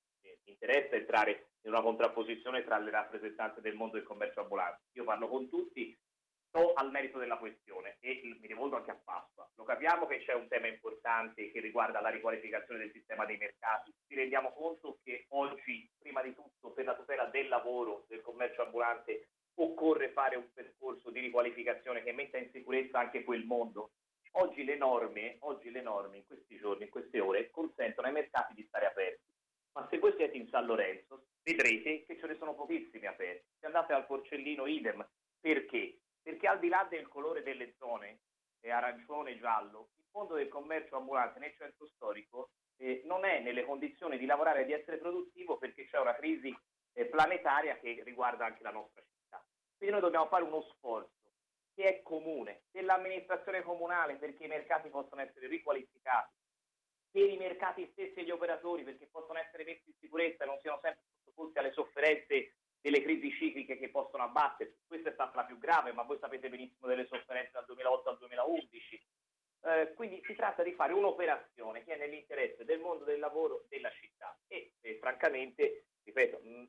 mi 0.47 0.53
interessa 0.53 0.95
entrare 0.95 1.51
in 1.63 1.71
una 1.71 1.83
contrapposizione 1.83 2.65
tra 2.65 2.79
le 2.79 2.91
rappresentanze 2.91 3.61
del 3.61 3.75
mondo 3.75 3.97
del 3.97 4.05
commercio 4.05 4.41
ambulante. 4.41 4.83
Io 4.93 5.05
parlo 5.05 5.29
con 5.29 5.49
tutti, 5.49 5.97
sto 6.47 6.73
al 6.75 6.91
merito 6.91 7.19
della 7.19 7.37
questione 7.37 7.97
e 8.01 8.21
mi 8.23 8.47
rivolgo 8.47 8.77
anche 8.77 8.93
a 8.93 9.01
Pasqua. 9.03 9.36
Capiamo 9.67 10.07
che 10.07 10.23
c'è 10.25 10.33
un 10.33 10.47
tema 10.47 10.69
importante 10.69 11.51
che 11.51 11.61
riguarda 11.61 12.01
la 12.01 12.09
riqualificazione 12.09 12.79
del 12.79 12.93
sistema 12.93 13.27
dei 13.27 13.37
mercati. 13.37 13.93
Ci 14.07 14.15
rendiamo 14.15 14.53
conto 14.53 15.01
che 15.03 15.27
oggi, 15.31 15.91
prima 15.99 16.23
di 16.23 16.33
tutto, 16.35 16.71
per 16.71 16.85
la 16.85 16.95
tutela 16.95 17.25
del 17.25 17.49
lavoro, 17.49 18.05
del 18.09 18.23
commercio 18.23 18.63
ambulante, 18.63 19.31
occorre 19.57 20.11
fare 20.11 20.37
un 20.37 20.53
percorso 20.53 21.11
di 21.11 21.19
riqualificazione 21.19 22.05
che 22.05 22.13
metta 22.13 22.39
in 22.39 22.49
sicurezza 22.53 23.01
anche 23.01 23.25
quel 23.25 23.45
mondo. 23.45 23.91
Oggi 24.33 24.63
le 24.63 24.77
norme, 24.77 25.39
oggi 25.41 25.71
le 25.71 25.83
norme 25.83 26.19
in 26.19 26.27
questi 26.27 26.57
giorni, 26.59 26.85
in 26.85 26.91
queste 26.91 27.19
ore, 27.19 27.51
consentono 27.51 28.07
ai 28.07 28.13
mercati 28.13 28.55
di 28.55 28.65
stare 28.69 28.87
aperti. 28.87 29.25
Ma 29.73 29.87
se 29.91 29.99
voi 29.99 30.15
siete 30.17 30.37
in 30.37 30.49
San 30.49 30.65
Lorenzo, 30.65 31.27
vedrete 31.43 32.05
che 32.05 32.17
ce 32.19 32.27
ne 32.27 32.37
sono 32.37 32.55
pochissimi 32.55 33.07
aperti. 33.07 33.47
Se 33.59 33.67
andate 33.67 33.93
al 33.93 34.07
Porcellino, 34.07 34.67
idem. 34.67 35.05
Perché? 35.41 35.99
perché 36.27 36.49
al 36.49 36.59
di 36.59 36.67
là 36.67 36.85
del 36.91 37.07
colore 37.07 37.45
delle 37.45 37.75
zone, 37.79 38.19
eh, 38.61 38.71
arancione 38.71 39.33
e 39.33 39.39
giallo, 39.39 39.91
il 39.97 40.07
mondo 40.13 40.35
del 40.35 40.49
commercio 40.49 40.97
ambulante 40.97 41.39
nel 41.39 41.55
centro 41.57 41.87
storico 41.87 42.51
eh, 42.77 43.03
non 43.05 43.25
è 43.25 43.41
nelle 43.41 43.65
condizioni 43.65 44.19
di 44.19 44.27
lavorare 44.27 44.63
e 44.63 44.65
di 44.67 44.73
essere 44.73 44.99
produttivo 44.99 45.57
perché 45.57 45.87
c'è 45.87 45.99
una 45.99 46.15
crisi 46.15 46.55
eh, 46.93 47.07
planetaria 47.07 47.79
che 47.79 48.03
riguarda 48.05 48.47
anche 48.47 48.63
la 48.63 48.71
nostra 48.71 49.03
città. 49.03 49.45
Quindi 49.77 49.95
noi 49.95 50.05
dobbiamo 50.05 50.27
fare 50.27 50.45
uno 50.45 50.63
sforzo 50.63 51.15
che 51.75 51.85
è 51.85 52.03
comune 52.03 52.63
dell'amministrazione 52.71 53.63
comunale 53.63 54.17
perché 54.17 54.45
i 54.45 54.49
mercati 54.49 54.89
possono 54.89 55.21
essere 55.21 55.47
riqualificati, 55.47 56.33
per 57.11 57.29
i 57.29 57.37
mercati 57.37 57.89
stessi 57.93 58.21
e 58.21 58.25
gli 58.25 58.31
operatori 58.31 58.83
perché 58.83 59.07
possono 59.07 59.39
essere 59.39 59.65
messi 59.65 59.89
in 59.91 59.95
sicurezza 60.01 60.45
e 60.45 60.47
non 60.47 60.59
siano 60.61 60.79
sempre 60.81 61.03
sottoposti 61.25 61.59
alle 61.59 61.73
sofferenze 61.73 62.57
delle 62.87 63.03
crisi 63.03 63.33
cicliche 63.33 63.79
che 63.79 63.89
possono 63.89 64.23
abbattersi. 64.23 64.85
Questa 64.87 65.09
è 65.09 65.13
stata 65.13 65.35
la 65.35 65.45
più 65.45 65.59
grave, 65.59 65.93
ma 65.93 66.05
voi 66.05 66.19
sapete 66.21 66.49
benissimo 66.49 66.87
delle 66.87 67.07
sofferenze 67.07 67.51
dal 67.53 67.65
2008 67.67 68.09
al 68.11 68.19
2011. 68.19 69.07
Eh, 69.63 69.93
quindi 69.97 70.23
si 70.25 70.37
tratta 70.37 70.63
di 70.63 70.73
fare 70.73 70.93
un'operazione 70.93 71.83
che 71.83 71.95
è 71.95 71.99
nell'interesse 71.99 72.65
del 72.65 72.79
mondo 72.79 73.03
del 73.03 73.19
lavoro 73.19 73.65
della 73.69 73.91
città 73.91 74.39
e, 74.47 74.75
e 74.81 74.99
francamente, 75.01 75.87
ripeto, 76.05 76.39
mh, 76.39 76.69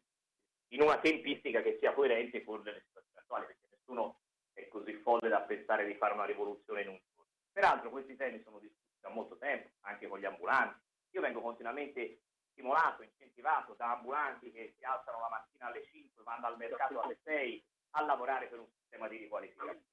in 0.69 0.81
una 0.81 0.99
tempistica 0.99 1.61
che 1.61 1.77
sia 1.79 1.93
coerente 1.93 2.43
con 2.43 2.63
le 2.63 2.81
situazioni 2.87 3.19
attuali, 3.19 3.45
perché 3.45 3.67
nessuno 3.69 4.21
è 4.53 4.67
così 4.69 4.93
folle 4.93 5.29
da 5.29 5.41
pensare 5.41 5.85
di 5.85 5.93
fare 5.93 6.15
una 6.15 6.25
rivoluzione 6.25 6.81
in 6.81 6.87
un 6.87 6.99
giorno. 7.13 7.29
Peraltro 7.51 7.91
questi 7.91 8.15
temi 8.15 8.41
sono 8.41 8.57
discussi 8.57 8.97
da 9.01 9.09
molto 9.09 9.37
tempo, 9.37 9.69
anche 9.81 10.07
con 10.07 10.17
gli 10.17 10.25
ambulanti. 10.25 10.79
Io 11.11 11.21
vengo 11.21 11.41
continuamente 11.41 12.21
stimolato, 12.57 13.03
incentivato 13.03 13.75
da 13.75 13.91
ambulanti 13.91 14.51
che 14.51 14.73
si 14.75 14.83
alzano 14.83 15.19
la 15.19 15.29
mattina 15.29 15.67
alle 15.67 15.85
5, 15.85 16.23
vanno 16.23 16.47
al 16.47 16.57
mercato 16.57 16.99
alle 16.99 17.19
6 17.23 17.63
a 17.91 18.03
lavorare 18.03 18.47
per 18.47 18.59
un 18.59 18.67
sistema 18.79 19.07
di 19.07 19.17
riqualificazione. 19.17 19.83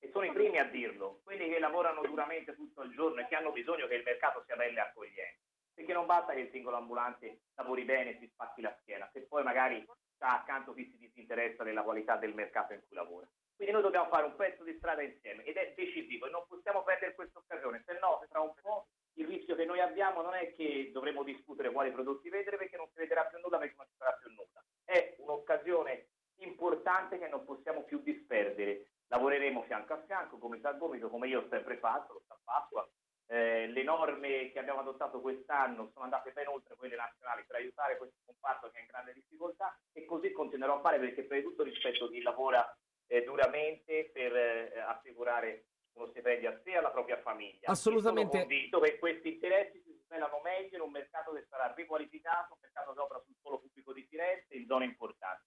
E 0.00 0.10
sono 0.10 0.24
i 0.24 0.32
primi 0.32 0.58
a 0.58 0.64
dirlo, 0.64 1.20
quelli 1.22 1.48
che 1.48 1.60
lavorano 1.60 2.02
duramente 2.02 2.56
tutto 2.56 2.82
il 2.82 2.92
giorno 2.92 3.20
e 3.20 3.26
che 3.28 3.36
hanno 3.36 3.52
bisogno 3.52 3.86
che 3.86 3.94
il 3.94 4.02
mercato 4.02 4.42
sia 4.44 4.56
bello 4.56 4.78
e 4.78 4.80
accogliente. 4.80 5.44
Perché 5.72 5.92
non 5.92 6.06
basta 6.06 6.32
che 6.32 6.40
il 6.40 6.50
singolo 6.50 6.76
ambulante 6.76 7.42
lavori 7.54 7.84
bene 7.84 8.10
e 8.10 8.18
si 8.18 8.28
spacchi 8.32 8.62
la 8.62 8.76
schiena, 8.80 9.08
se 9.12 9.22
poi 9.22 9.44
magari 9.44 9.86
sta 10.14 10.40
accanto 10.40 10.74
chi 10.74 10.86
si 10.90 10.96
disinteressa 10.98 11.62
della 11.62 11.82
qualità 11.82 12.16
del 12.16 12.34
mercato 12.34 12.72
in 12.72 12.82
cui 12.86 12.96
lavora. 12.96 13.28
Quindi 13.54 13.74
noi 13.74 13.82
dobbiamo 13.82 14.08
fare 14.08 14.26
un 14.26 14.34
pezzo 14.34 14.64
di 14.64 14.74
strada 14.76 15.02
insieme 15.02 15.44
ed 15.44 15.56
è 15.56 15.72
decisivo 15.76 16.26
e 16.26 16.30
non 16.30 16.44
possiamo 16.46 16.82
perdere 16.82 17.14
questa 17.14 17.38
occasione, 17.38 17.82
se 17.86 17.98
no 18.00 18.24
tra 18.28 18.40
un 18.40 18.52
po' 18.60 18.88
il 19.18 19.26
rischio 19.26 19.54
che 19.54 19.64
noi 19.64 19.80
abbiamo 19.80 20.22
non 20.22 20.34
è 20.34 20.54
che 20.54 20.90
dovremo 20.92 21.22
discutere 21.22 21.70
quali 21.70 21.90
prodotti 21.90 22.28
vendere 22.28 22.56
perché 22.56 22.76
non 22.76 22.88
si 22.88 22.98
vedrà 22.98 23.24
più 23.24 23.38
nulla 23.40 23.58
perché 23.58 23.74
non 23.76 23.86
ci 23.86 23.96
sarà 23.96 24.12
più 24.12 24.30
nulla. 24.30 24.62
È 24.84 25.16
un'occasione 25.18 26.08
importante 26.40 27.18
che 27.18 27.28
non 27.28 27.44
possiamo 27.44 27.82
più 27.84 28.00
disperdere. 28.02 28.90
Lavoreremo 29.08 29.62
fianco 29.62 29.94
a 29.94 30.02
fianco, 30.04 30.38
gomito 30.38 30.68
a 30.68 30.72
gomito, 30.72 31.08
come 31.08 31.28
io 31.28 31.40
ho 31.40 31.46
sempre 31.48 31.78
fatto, 31.78 32.14
lo 32.14 32.22
sta 32.24 32.38
Pasqua. 32.42 32.86
Eh, 33.28 33.66
le 33.68 33.82
norme 33.82 34.52
che 34.52 34.58
abbiamo 34.58 34.80
adottato 34.80 35.20
quest'anno 35.20 35.90
sono 35.92 36.04
andate 36.04 36.30
ben 36.30 36.46
oltre 36.46 36.76
quelle 36.76 36.94
nazionali 36.94 37.42
per 37.44 37.56
aiutare 37.56 37.96
questo 37.96 38.18
comparto 38.24 38.70
che 38.70 38.78
è 38.78 38.80
in 38.82 38.86
grande 38.86 39.14
difficoltà 39.14 39.76
e 39.92 40.04
così 40.04 40.30
continuerò 40.30 40.76
a 40.76 40.80
fare 40.80 41.00
perché 41.00 41.24
prima 41.24 41.42
di 41.42 41.48
tutto 41.48 41.64
rispetto 41.64 42.08
chi 42.08 42.22
lavora 42.22 42.64
eh, 43.08 43.24
duramente 43.24 44.10
per 44.12 44.36
eh, 44.36 44.78
assicurare 44.78 45.64
uno 45.96 46.08
stipendio 46.08 46.50
a 46.50 46.60
sé 46.62 46.70
e 46.70 46.76
alla 46.76 46.90
propria 46.90 47.18
famiglia. 47.18 47.68
Assolutamente. 47.68 48.30
Sono 48.30 48.46
convinto 48.46 48.80
che 48.80 48.98
questi 48.98 49.32
interessi 49.34 49.82
si 49.82 49.98
svelano 50.04 50.40
meglio 50.44 50.76
in 50.76 50.82
un 50.82 50.90
mercato 50.90 51.32
che 51.32 51.46
sarà 51.48 51.72
riqualificato, 51.74 52.54
un 52.54 52.60
mercato 52.60 52.92
che 52.92 53.00
opera 53.00 53.22
sul 53.24 53.34
suolo 53.40 53.60
pubblico 53.60 53.92
di 53.92 54.06
Firenze, 54.08 54.54
in 54.54 54.66
zone 54.66 54.84
importanti. 54.84 55.44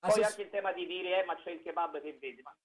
Poi 0.00 0.10
Assess- 0.10 0.30
anche 0.30 0.42
il 0.42 0.50
tema 0.50 0.72
di 0.72 0.86
dire, 0.86 1.22
eh, 1.22 1.24
ma 1.24 1.36
c'è 1.36 1.50
il 1.50 1.62
kebab 1.62 2.00
che 2.00 2.16
vede, 2.18 2.40
ma 2.42 2.56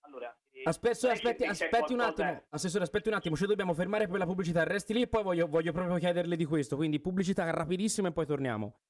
allora, 0.00 0.36
eh, 0.50 0.62
aspetti, 0.64 1.06
aspetti, 1.06 1.44
aspetti 1.44 1.92
un 1.92 2.00
attimo, 2.00 2.46
Assessore, 2.48 2.84
aspetti 2.84 3.08
un 3.08 3.14
attimo, 3.14 3.36
ci 3.36 3.46
dobbiamo 3.46 3.74
fermare 3.74 4.08
per 4.08 4.18
la 4.18 4.24
pubblicità, 4.24 4.64
resti 4.64 4.94
lì 4.94 5.02
e 5.02 5.08
poi 5.08 5.22
voglio, 5.22 5.46
voglio 5.46 5.72
proprio 5.72 5.96
chiederle 5.98 6.36
di 6.36 6.44
questo, 6.44 6.76
quindi 6.76 6.98
pubblicità 6.98 7.48
rapidissima 7.50 8.08
e 8.08 8.12
poi 8.12 8.26
torniamo. 8.26 8.80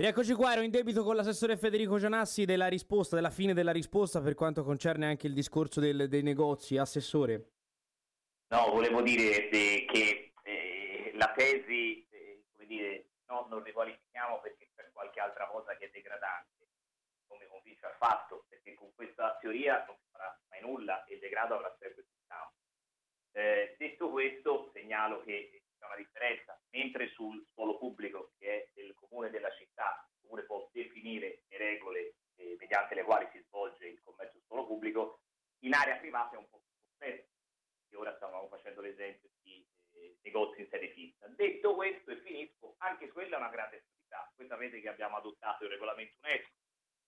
Rieccoci 0.00 0.32
qua, 0.32 0.52
ero 0.52 0.62
in 0.62 0.70
debito 0.70 1.04
con 1.04 1.14
l'assessore 1.14 1.58
Federico 1.58 1.98
Gianassi 1.98 2.46
della 2.46 2.68
risposta, 2.68 3.16
della 3.16 3.28
fine 3.28 3.52
della 3.52 3.70
risposta 3.70 4.22
per 4.22 4.32
quanto 4.32 4.64
concerne 4.64 5.04
anche 5.04 5.26
il 5.26 5.34
discorso 5.34 5.78
del, 5.78 6.08
dei 6.08 6.22
negozi. 6.22 6.78
Assessore. 6.78 7.50
No, 8.48 8.70
volevo 8.70 9.02
dire 9.02 9.50
eh, 9.50 9.84
che 9.86 10.32
eh, 10.42 11.12
la 11.16 11.30
tesi, 11.36 12.08
eh, 12.08 12.44
come 12.50 12.64
dire, 12.64 13.10
no, 13.26 13.46
non 13.50 13.62
riqualifichiamo 13.62 14.40
perché 14.40 14.70
c'è 14.74 14.88
qualche 14.90 15.20
altra 15.20 15.46
cosa 15.48 15.76
che 15.76 15.88
è 15.88 15.90
degradante, 15.92 16.68
mi 17.38 17.46
convince 17.46 17.84
affatto, 17.84 18.46
perché 18.48 18.72
con 18.72 18.94
questa 18.94 19.36
teoria 19.38 19.84
non 19.86 19.96
si 20.00 20.08
farà 20.10 20.34
mai 20.48 20.62
nulla 20.62 21.04
e 21.04 21.12
il 21.12 21.20
degrado 21.20 21.56
avrà 21.56 21.76
sempre 21.78 22.04
più 22.08 22.16
campo. 22.26 22.56
Eh, 23.32 23.76
detto 23.78 24.08
questo, 24.08 24.70
segnalo 24.72 25.20
che 25.24 25.60
c'è 25.80 25.86
una 25.86 25.96
differenza, 25.96 26.60
mentre 26.72 27.08
sul 27.08 27.42
suolo 27.54 27.78
pubblico, 27.78 28.32
che 28.38 28.46
è 28.46 28.70
del 28.74 28.94
comune 28.94 29.30
della 29.30 29.50
città, 29.52 30.06
il 30.12 30.20
comune 30.20 30.42
può 30.44 30.68
definire 30.72 31.44
le 31.48 31.56
regole 31.56 32.14
eh, 32.36 32.56
mediante 32.58 32.94
le 32.94 33.02
quali 33.02 33.26
si 33.32 33.42
svolge 33.46 33.86
il 33.86 34.00
commercio 34.02 34.36
sul 34.36 34.46
suolo 34.46 34.66
pubblico, 34.66 35.20
in 35.60 35.72
area 35.72 35.96
privata 35.96 36.36
è 36.36 36.38
un 36.38 36.48
po' 36.48 36.60
più 36.60 36.74
complesso. 36.76 37.28
E 37.88 37.96
ora 37.96 38.14
stavamo 38.16 38.46
facendo 38.48 38.82
l'esempio 38.82 39.30
di 39.40 39.66
eh, 39.94 40.18
negozi 40.22 40.60
in 40.60 40.68
sede 40.68 40.90
fissa. 40.90 41.26
Detto 41.28 41.74
questo, 41.74 42.10
e 42.10 42.16
finisco, 42.18 42.74
anche 42.78 43.08
quella 43.08 43.36
è 43.36 43.38
una 43.38 43.48
grande 43.48 43.78
attività. 43.78 44.30
Voi 44.36 44.46
sapete 44.46 44.80
che 44.80 44.88
abbiamo 44.88 45.16
adottato 45.16 45.64
il 45.64 45.70
regolamento 45.70 46.18
UNESCO, 46.22 46.52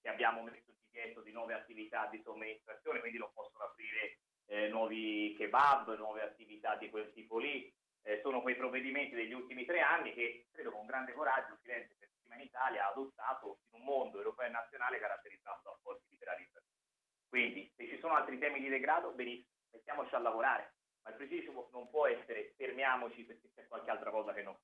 che 0.00 0.08
abbiamo 0.08 0.42
messo 0.42 0.70
il 0.70 0.78
divieto 0.90 1.20
di 1.20 1.30
nuove 1.30 1.54
attività 1.54 2.06
di 2.06 2.20
somministrazione, 2.22 3.00
quindi 3.00 3.18
non 3.18 3.30
possono 3.32 3.64
aprire 3.64 4.18
eh, 4.46 4.68
nuovi 4.68 5.34
kebab, 5.36 5.96
nuove 5.98 6.22
attività 6.22 6.76
di 6.76 6.90
quel 6.90 7.12
tipo 7.12 7.38
lì, 7.38 7.72
eh, 8.02 8.20
sono 8.22 8.42
quei 8.42 8.56
provvedimenti 8.56 9.14
degli 9.14 9.32
ultimi 9.32 9.64
tre 9.64 9.80
anni 9.80 10.12
che 10.12 10.46
credo 10.50 10.72
con 10.72 10.86
grande 10.86 11.12
coraggio 11.12 11.56
Firenze 11.62 11.94
per 11.98 12.10
prima 12.20 12.34
in 12.34 12.42
Italia 12.42 12.86
ha 12.86 12.90
adottato 12.90 13.60
in 13.70 13.80
un 13.80 13.84
mondo 13.84 14.18
europeo 14.18 14.46
e 14.46 14.50
nazionale 14.50 14.98
caratterizzato 14.98 15.60
da 15.64 15.78
forti 15.82 16.08
liberalizzazioni. 16.10 16.80
Quindi 17.28 17.72
se 17.76 17.88
ci 17.88 17.98
sono 17.98 18.14
altri 18.14 18.38
temi 18.38 18.60
di 18.60 18.68
degrado, 18.68 19.12
benissimo, 19.12 19.54
mettiamoci 19.70 20.14
a 20.14 20.18
lavorare, 20.18 20.74
ma 21.02 21.10
il 21.10 21.16
principio 21.16 21.68
non 21.72 21.88
può 21.88 22.06
essere 22.06 22.52
fermiamoci 22.56 23.24
perché 23.24 23.50
c'è 23.54 23.66
qualche 23.66 23.90
altra 23.90 24.10
cosa 24.10 24.32
che 24.32 24.42
non. 24.42 24.56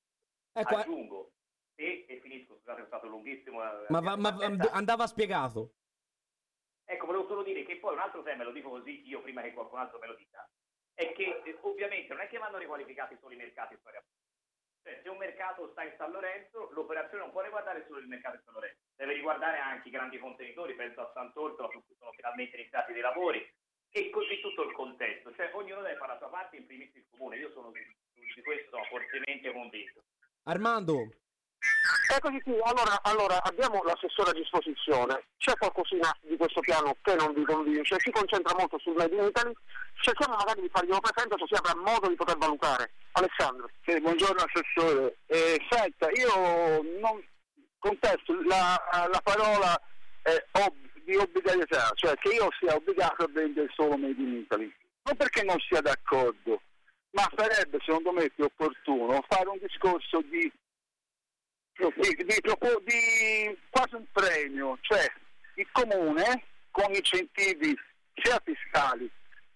Ecco, 0.51 0.75
Aggiungo, 0.75 1.31
se, 1.75 2.05
e 2.07 2.19
finisco 2.21 2.55
scusate 2.57 2.83
è 2.83 2.85
stato 2.85 3.07
lunghissimo. 3.07 3.63
Eh, 3.63 3.85
ma, 3.89 4.01
va, 4.01 4.15
ma 4.17 4.35
andava 4.71 5.07
spiegato. 5.07 5.73
Ecco, 6.85 7.05
volevo 7.05 7.27
solo 7.27 7.43
dire 7.43 7.63
che 7.63 7.77
poi 7.77 7.93
un 7.93 7.99
altro 7.99 8.23
tema, 8.23 8.43
lo 8.43 8.51
dico 8.51 8.69
così 8.69 9.07
io 9.07 9.21
prima 9.21 9.41
che 9.41 9.53
qualcun 9.53 9.79
altro 9.79 9.99
me 9.99 10.07
lo 10.07 10.15
dica, 10.15 10.47
è 10.99 11.13
che 11.13 11.41
eh, 11.45 11.57
ovviamente 11.61 12.11
non 12.13 12.21
è 12.21 12.27
che 12.27 12.37
vanno 12.37 12.57
riqualificati 12.57 13.17
solo 13.21 13.33
i 13.33 13.37
mercati 13.37 13.77
storia 13.79 14.03
cioè, 14.81 14.99
se 15.03 15.09
un 15.09 15.17
mercato 15.17 15.69
sta 15.71 15.83
in 15.83 15.93
San 15.97 16.11
Lorenzo, 16.11 16.69
l'operazione 16.71 17.23
non 17.23 17.31
può 17.31 17.41
riguardare 17.41 17.85
solo 17.87 17.99
il 17.99 18.07
mercato 18.07 18.37
di 18.37 18.43
San 18.45 18.53
Lorenzo, 18.55 18.79
deve 18.95 19.13
riguardare 19.13 19.59
anche 19.59 19.89
i 19.89 19.91
grandi 19.91 20.17
contenitori, 20.17 20.73
penso 20.73 21.01
a 21.01 21.11
Sant'Orsola, 21.13 21.69
su 21.69 21.83
cui 21.85 21.95
sono 21.97 22.11
finalmente 22.11 22.57
iniziati 22.57 22.93
dei 22.93 23.01
lavori, 23.01 23.45
e 23.91 24.09
così 24.09 24.39
tutto 24.39 24.63
il 24.63 24.73
contesto. 24.73 25.33
Cioè, 25.35 25.51
ognuno 25.53 25.81
deve 25.81 25.97
fare 25.97 26.13
la 26.13 26.17
sua 26.17 26.29
parte, 26.29 26.57
in 26.57 26.65
primis 26.65 26.95
il 26.95 27.05
comune. 27.09 27.37
Io 27.37 27.51
sono 27.51 27.71
di, 27.71 27.81
questo 28.41 28.81
fortemente 28.89 29.51
convinto. 29.51 30.03
Armando, 30.43 31.09
Eccoci 32.11 32.41
qui, 32.41 32.53
allora, 32.63 32.99
allora, 33.03 33.41
abbiamo 33.43 33.83
l'assessore 33.83 34.31
a 34.31 34.33
disposizione, 34.33 35.25
c'è 35.37 35.53
qualcosina 35.57 36.09
di 36.21 36.35
questo 36.37 36.59
piano 36.59 36.95
che 37.01 37.15
non 37.15 37.33
vi 37.33 37.43
convince, 37.45 37.95
si 37.99 38.11
concentra 38.11 38.55
molto 38.57 38.79
sul 38.79 38.95
Made 38.95 39.15
in 39.15 39.23
Italy, 39.23 39.53
cerchiamo 40.01 40.35
magari 40.35 40.61
di 40.61 40.69
farglielo 40.71 40.99
presente 40.99 41.37
così 41.37 41.53
avrà 41.53 41.75
modo 41.75 42.07
di 42.07 42.15
poter 42.15 42.37
valutare. 42.37 42.91
Alessandro. 43.11 43.69
Sì, 43.85 43.99
buongiorno 44.01 44.41
assessore. 44.41 45.17
Eh, 45.27 45.59
senta, 45.69 46.09
io 46.11 46.81
non 46.99 47.23
contesto 47.79 48.33
la, 48.43 48.79
la 49.11 49.21
parola 49.23 49.79
eh, 50.23 50.45
ob- 50.51 51.03
di 51.03 51.15
obbligatorietà, 51.15 51.91
cioè 51.95 52.15
che 52.17 52.29
io 52.29 52.49
sia 52.59 52.75
obbligato 52.75 53.23
a 53.23 53.29
vendere 53.31 53.69
solo 53.73 53.97
Made 53.97 54.21
in 54.21 54.37
Italy. 54.37 54.73
Non 55.03 55.15
perché 55.15 55.43
non 55.43 55.57
sia 55.59 55.81
d'accordo, 55.81 56.61
ma 57.11 57.27
sarebbe 57.35 57.79
secondo 57.85 58.11
me 58.11 58.29
più 58.29 58.43
opportuno 58.43 59.23
fare 59.27 59.49
un 59.49 59.57
discorso 59.59 60.21
di 60.21 60.51
di, 61.95 62.15
di, 62.15 62.25
di, 62.25 63.57
quasi 63.69 63.95
un 63.95 64.05
premio, 64.11 64.77
cioè 64.81 65.05
il 65.55 65.67
comune 65.71 66.43
con 66.71 66.93
incentivi 66.93 67.75
sia 68.13 68.41
fiscali 68.43 69.09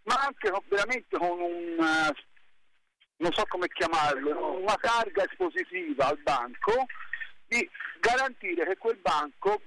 ma 0.03 0.15
anche 0.15 0.51
veramente 0.68 1.18
con 1.18 1.39
un, 1.39 1.75
non 3.18 3.32
so 3.32 3.44
come 3.48 3.68
chiamarlo, 3.68 4.60
una 4.60 4.77
carga 4.77 5.24
espositiva 5.24 6.08
al 6.08 6.18
banco 6.20 6.86
di 7.48 7.70
garantire 8.00 8.65
che 8.65 8.77
quel 8.77 8.98
banco 8.98 9.62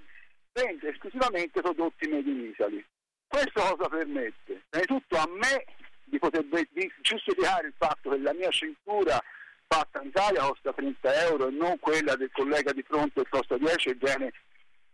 vende 0.52 0.90
esclusivamente 0.90 1.60
prodotti 1.60 2.08
made 2.08 2.28
in 2.28 2.40
Italy. 2.40 2.84
Questo 3.26 3.60
cosa 3.60 3.88
permette? 3.88 4.62
Innanzitutto 4.70 5.16
a 5.16 5.28
me 5.28 5.64
di 6.04 6.18
poter 6.18 6.44
giustificare 7.00 7.68
il 7.68 7.74
fatto 7.76 8.10
che 8.10 8.18
la 8.18 8.32
mia 8.34 8.50
cintura 8.50 9.20
fatta 9.68 10.00
in 10.00 10.08
Italia 10.08 10.42
costa 10.42 10.72
30 10.72 11.14
euro 11.26 11.48
e 11.48 11.50
non 11.50 11.78
quella 11.78 12.14
del 12.16 12.30
collega 12.32 12.72
di 12.72 12.82
fronte 12.82 13.22
che 13.22 13.28
costa 13.28 13.56
10 13.56 13.88
e 13.88 13.94
viene 13.94 14.32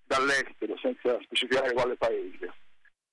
dall'estero 0.04 0.76
senza 0.78 1.18
specificare 1.22 1.72
quale 1.72 1.96
paese. 1.96 2.52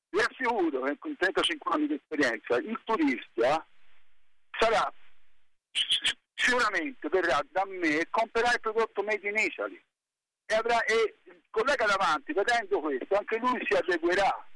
Vi 0.09 0.19
assicuro 0.19 0.81
che 0.83 0.97
con 0.97 1.15
35 1.15 1.71
anni 1.71 1.87
di 1.87 1.93
esperienza 1.93 2.55
il 2.57 2.79
turista 2.83 3.65
sarà 4.57 4.91
sicuramente 6.33 7.07
verrà 7.09 7.39
da 7.51 7.63
me 7.65 7.99
e 7.99 8.07
comprerà 8.09 8.51
il 8.53 8.59
prodotto 8.59 9.03
made 9.03 9.29
in 9.29 9.37
Italy 9.37 9.79
e, 10.45 10.55
avrà, 10.55 10.83
e 10.83 11.19
il 11.25 11.41
collega 11.51 11.85
davanti 11.85 12.33
vedendo 12.33 12.79
questo 12.79 13.15
anche 13.15 13.37
lui 13.37 13.63
si 13.69 13.75
adeguerà 13.75 14.47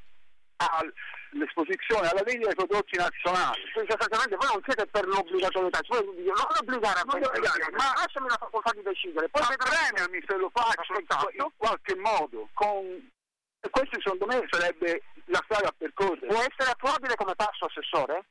all'esposizione, 1.34 2.08
alla 2.08 2.24
vendita 2.24 2.54
dei 2.54 2.56
prodotti 2.56 2.98
nazionali. 2.98 3.62
Esattamente, 3.74 4.36
voi 4.36 4.50
non 4.54 4.64
siete 4.64 4.86
per 4.88 5.06
l'obbligatorietà, 5.08 5.82
cioè 5.82 6.02
non 6.02 6.48
obbligare 6.62 7.00
a 7.00 7.04
obbligare, 7.04 7.72
ma 7.72 7.94
lasciami 7.98 8.30
la 8.30 8.38
facoltà 8.38 8.72
di 8.72 8.82
decidere. 8.82 9.30
Poi 9.30 9.44
premiami 9.58 10.24
se 10.26 10.38
lo 10.38 10.50
faccio 10.54 10.94
in 10.98 11.50
qualche 11.58 11.96
modo. 11.96 12.50
Con... 12.54 13.12
E 13.60 13.70
questo 13.70 14.00
secondo 14.02 14.26
me 14.26 14.46
sarebbe 14.50 15.04
la 15.26 15.42
strada 15.46 15.70
a 15.70 15.76
percorrere. 15.78 16.28
Può 16.28 16.42
essere 16.42 16.72
attuabile 16.72 17.16
come 17.16 17.36
passo, 17.36 17.66
Assessore? 17.66 18.26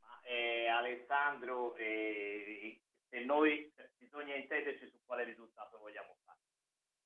Ma, 0.00 0.20
eh, 0.22 0.68
Alessandro, 0.68 1.74
eh, 1.76 2.78
se 3.08 3.24
noi 3.24 3.72
bisogna 3.96 4.34
intenderci 4.34 4.86
su 4.90 4.98
quale 5.06 5.24
risultato 5.24 5.78
vogliamo 5.78 6.16
fare. 6.24 6.38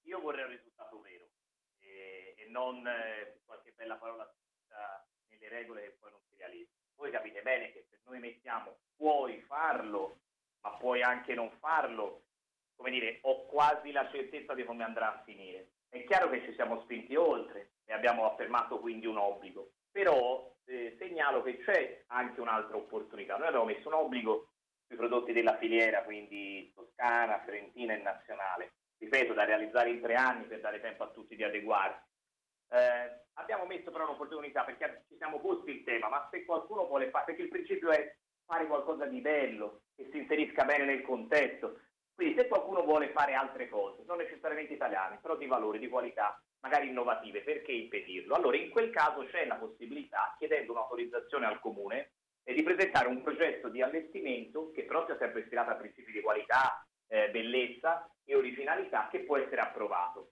Io 0.02 0.20
vorrei 0.20 0.44
un 0.44 0.50
risultato 0.50 1.00
vero 1.00 1.28
eh, 1.80 2.34
e 2.36 2.48
non 2.48 2.84
eh, 2.86 3.38
qualche 3.46 3.72
bella 3.76 3.94
parola 3.94 4.28
scritta 4.72 5.06
nelle 5.28 5.48
regole 5.48 5.82
che 5.82 5.96
poi 6.00 6.10
non 6.10 6.20
si 6.28 6.36
realizza. 6.36 6.72
Voi 6.96 7.10
capite 7.10 7.42
bene 7.42 7.72
che 7.72 7.86
se 7.90 7.98
noi 8.04 8.18
mettiamo 8.18 8.78
puoi 8.96 9.40
farlo, 9.42 10.20
ma 10.62 10.72
puoi 10.76 11.02
anche 11.02 11.34
non 11.34 11.50
farlo, 11.58 12.24
come 12.76 12.90
dire, 12.90 13.18
ho 13.22 13.46
quasi 13.46 13.92
la 13.92 14.08
certezza 14.10 14.54
di 14.54 14.64
come 14.64 14.84
andrà 14.84 15.12
a 15.12 15.22
finire. 15.24 15.72
È 15.88 16.02
chiaro 16.04 16.30
che 16.30 16.42
ci 16.44 16.54
siamo 16.54 16.80
spinti 16.82 17.14
oltre 17.16 17.72
e 17.84 17.92
abbiamo 17.92 18.24
affermato 18.24 18.78
quindi 18.78 19.06
un 19.06 19.18
obbligo, 19.18 19.72
però 19.90 20.50
eh, 20.64 20.96
segnalo 20.98 21.42
che 21.42 21.58
c'è 21.58 22.04
anche 22.06 22.40
un'altra 22.40 22.76
opportunità. 22.76 23.36
Noi 23.36 23.48
abbiamo 23.48 23.66
messo 23.66 23.88
un 23.88 23.94
obbligo 23.94 24.52
sui 24.86 24.96
prodotti 24.96 25.32
della 25.32 25.58
filiera, 25.58 26.02
quindi 26.02 26.72
toscana, 26.74 27.40
fiorentina 27.40 27.94
e 27.94 27.98
nazionale 27.98 28.72
ripeto, 28.98 29.32
da 29.32 29.44
realizzare 29.44 29.90
in 29.90 30.00
tre 30.00 30.14
anni 30.14 30.44
per 30.44 30.60
dare 30.60 30.80
tempo 30.80 31.02
a 31.02 31.08
tutti 31.08 31.34
di 31.34 31.42
adeguarsi. 31.42 32.08
Eh, 32.70 33.21
abbiamo 33.34 33.66
messo 33.66 33.90
però 33.90 34.04
un'opportunità 34.04 34.64
perché 34.64 35.04
ci 35.08 35.16
siamo 35.16 35.40
posti 35.40 35.70
il 35.70 35.84
tema, 35.84 36.08
ma 36.08 36.28
se 36.30 36.44
qualcuno 36.44 36.86
vuole 36.86 37.10
fare, 37.10 37.26
perché 37.26 37.42
il 37.42 37.48
principio 37.48 37.90
è 37.90 38.14
fare 38.44 38.66
qualcosa 38.66 39.06
di 39.06 39.20
bello, 39.20 39.82
che 39.94 40.08
si 40.10 40.18
inserisca 40.18 40.64
bene 40.64 40.84
nel 40.84 41.02
contesto. 41.02 41.80
Quindi 42.14 42.38
se 42.38 42.46
qualcuno 42.46 42.82
vuole 42.84 43.10
fare 43.10 43.34
altre 43.34 43.68
cose, 43.68 44.02
non 44.06 44.18
necessariamente 44.18 44.74
italiane, 44.74 45.18
però 45.20 45.36
di 45.36 45.46
valore, 45.46 45.78
di 45.78 45.88
qualità, 45.88 46.40
magari 46.60 46.88
innovative, 46.88 47.42
perché 47.42 47.72
impedirlo? 47.72 48.34
Allora 48.34 48.56
in 48.56 48.70
quel 48.70 48.90
caso 48.90 49.24
c'è 49.26 49.46
la 49.46 49.56
possibilità, 49.56 50.34
chiedendo 50.38 50.72
un'autorizzazione 50.72 51.46
al 51.46 51.58
comune, 51.58 52.12
eh, 52.44 52.54
di 52.54 52.62
presentare 52.62 53.08
un 53.08 53.22
progetto 53.22 53.68
di 53.68 53.82
allestimento 53.82 54.70
che 54.72 54.84
però 54.84 55.04
sia 55.06 55.16
sempre 55.18 55.40
ispirato 55.40 55.70
a 55.70 55.76
principi 55.76 56.12
di 56.12 56.20
qualità, 56.20 56.84
eh, 57.08 57.30
bellezza 57.30 58.08
e 58.24 58.34
originalità 58.34 59.08
che 59.10 59.20
può 59.20 59.36
essere 59.36 59.60
approvato. 59.60 60.31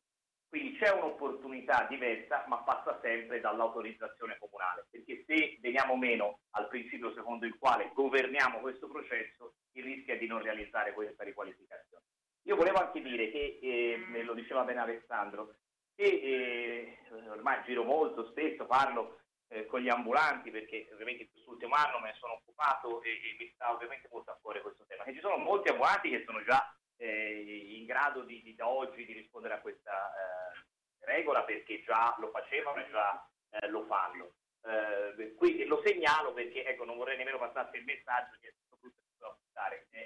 Quindi 0.50 0.76
c'è 0.78 0.90
un'opportunità 0.90 1.86
diversa, 1.88 2.44
ma 2.48 2.56
passa 2.64 2.98
sempre 3.00 3.38
dall'autorizzazione 3.38 4.36
comunale, 4.36 4.84
perché 4.90 5.22
se 5.24 5.58
veniamo 5.60 5.94
meno 5.94 6.40
al 6.56 6.66
principio 6.66 7.14
secondo 7.14 7.46
il 7.46 7.56
quale 7.56 7.92
governiamo 7.94 8.58
questo 8.58 8.88
processo, 8.88 9.54
il 9.74 9.84
rischio 9.84 10.14
è 10.14 10.18
di 10.18 10.26
non 10.26 10.42
realizzare 10.42 10.92
questa 10.92 11.22
riqualificazione. 11.22 12.02
Io 12.46 12.56
volevo 12.56 12.78
anche 12.78 13.00
dire 13.00 13.30
che, 13.30 13.60
eh, 13.62 14.22
lo 14.24 14.34
diceva 14.34 14.64
bene 14.64 14.80
Alessandro, 14.80 15.54
che 15.94 16.04
eh, 16.04 16.98
ormai 17.28 17.62
giro 17.64 17.84
molto 17.84 18.26
spesso, 18.30 18.66
parlo 18.66 19.20
eh, 19.50 19.66
con 19.66 19.78
gli 19.78 19.88
ambulanti, 19.88 20.50
perché 20.50 20.88
ovviamente 20.92 21.22
in 21.22 21.30
quest'ultimo 21.30 21.76
anno 21.76 22.00
me 22.00 22.10
ne 22.10 22.16
sono 22.18 22.32
occupato 22.32 23.02
e, 23.02 23.10
e 23.10 23.36
mi 23.38 23.48
sta 23.54 23.72
ovviamente 23.72 24.08
molto 24.10 24.32
a 24.32 24.38
cuore 24.42 24.62
questo 24.62 24.84
tema, 24.88 25.04
che 25.04 25.14
ci 25.14 25.20
sono 25.20 25.36
molti 25.36 25.68
ambulanti 25.68 26.10
che 26.10 26.24
sono 26.26 26.42
già 26.42 26.74
eh, 26.96 27.76
in 27.78 27.86
grado 27.86 28.22
di, 28.22 28.42
di, 28.42 28.54
da 28.54 28.68
oggi 28.68 29.06
di 29.06 29.12
rispondere 29.12 29.54
a 29.54 29.60
questa 29.60 29.90
eh, 29.90 30.39
regola 31.10 31.42
perché 31.42 31.82
già 31.82 32.14
lo 32.18 32.30
facevano 32.30 32.80
e 32.80 32.88
già 32.90 33.28
eh, 33.50 33.68
lo 33.68 33.84
fanno. 33.86 34.32
Eh, 34.62 35.34
quindi 35.36 35.64
lo 35.64 35.80
segnalo 35.84 36.32
perché 36.32 36.64
ecco, 36.64 36.84
non 36.84 36.96
vorrei 36.96 37.16
nemmeno 37.16 37.38
passarsi 37.38 37.76
il 37.76 37.84
messaggio 37.84 38.36
che 38.40 38.48
è. 38.48 38.54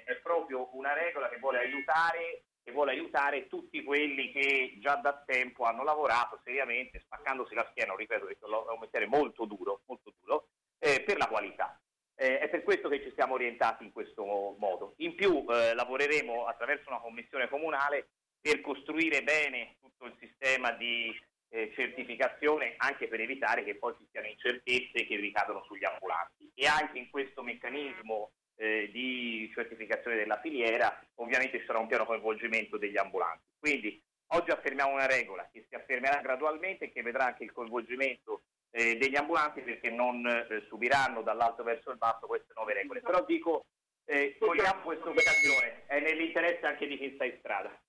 È, 0.03 0.15
proprio 0.17 0.75
una 0.75 0.93
regola 0.93 1.29
che 1.29 1.37
vuole 1.37 1.59
aiutare 1.59 2.43
che 2.61 2.71
vuole 2.71 2.91
aiutare 2.91 3.47
tutti 3.47 3.83
quelli 3.83 4.31
che 4.31 4.77
già 4.79 4.95
da 4.95 5.21
tempo 5.23 5.65
hanno 5.65 5.83
lavorato 5.83 6.41
seriamente, 6.43 6.99
spaccandosi 6.99 7.53
la 7.53 7.67
schiena, 7.69 7.93
ripeto, 7.95 8.25
che 8.25 8.37
è 8.39 8.71
un 8.71 8.79
mestiere 8.79 9.05
molto 9.05 9.45
duro, 9.45 9.81
molto 9.85 10.11
duro 10.19 10.47
eh, 10.79 11.03
per 11.03 11.17
la 11.17 11.27
qualità. 11.27 11.79
Eh, 12.15 12.39
è 12.39 12.49
per 12.49 12.63
questo 12.63 12.89
che 12.89 13.03
ci 13.03 13.11
siamo 13.13 13.35
orientati 13.35 13.83
in 13.83 13.91
questo 13.91 14.55
modo. 14.57 14.95
In 14.97 15.13
più 15.13 15.45
eh, 15.47 15.75
lavoreremo 15.75 16.47
attraverso 16.47 16.89
una 16.89 17.01
commissione 17.01 17.47
comunale 17.49 18.09
per 18.41 18.61
costruire 18.61 19.21
bene 19.21 19.77
tutto 19.97 20.05
il 20.05 20.15
sistema 20.19 20.71
di 20.71 21.13
eh, 21.49 21.71
certificazione 21.75 22.75
anche 22.77 23.07
per 23.07 23.21
evitare 23.21 23.63
che 23.63 23.75
poi 23.75 23.95
ci 23.97 24.07
siano 24.11 24.27
incertezze 24.27 25.05
che 25.05 25.15
ricadono 25.15 25.63
sugli 25.65 25.85
ambulanti. 25.85 26.51
E 26.53 26.67
anche 26.67 26.99
in 26.99 27.09
questo 27.09 27.41
meccanismo 27.43 28.31
eh, 28.57 28.89
di 28.91 29.49
certificazione 29.53 30.17
della 30.17 30.39
filiera 30.39 30.97
ovviamente 31.15 31.59
ci 31.59 31.65
sarà 31.65 31.79
un 31.79 31.87
piano 31.87 32.05
coinvolgimento 32.05 32.77
degli 32.77 32.97
ambulanti. 32.97 33.43
Quindi 33.59 34.01
oggi 34.27 34.51
affermiamo 34.51 34.93
una 34.93 35.07
regola 35.07 35.47
che 35.51 35.65
si 35.67 35.75
affermerà 35.75 36.21
gradualmente 36.21 36.85
e 36.85 36.91
che 36.91 37.01
vedrà 37.01 37.25
anche 37.25 37.43
il 37.43 37.51
coinvolgimento 37.51 38.43
eh, 38.71 38.97
degli 38.97 39.15
ambulanti 39.15 39.61
perché 39.61 39.89
non 39.89 40.25
eh, 40.27 40.65
subiranno 40.67 41.21
dall'alto 41.21 41.63
verso 41.63 41.91
il 41.91 41.97
basso 41.97 42.27
queste 42.27 42.53
nuove 42.55 42.73
regole. 42.73 43.01
Però 43.01 43.23
dico, 43.23 43.65
eh, 44.05 44.35
cogliamo 44.37 44.81
questa 44.81 45.09
occasione, 45.09 45.83
è 45.87 45.99
nell'interesse 45.99 46.65
anche 46.65 46.87
di 46.87 46.97
chi 46.97 47.13
sta 47.15 47.25
in 47.25 47.35
strada. 47.39 47.84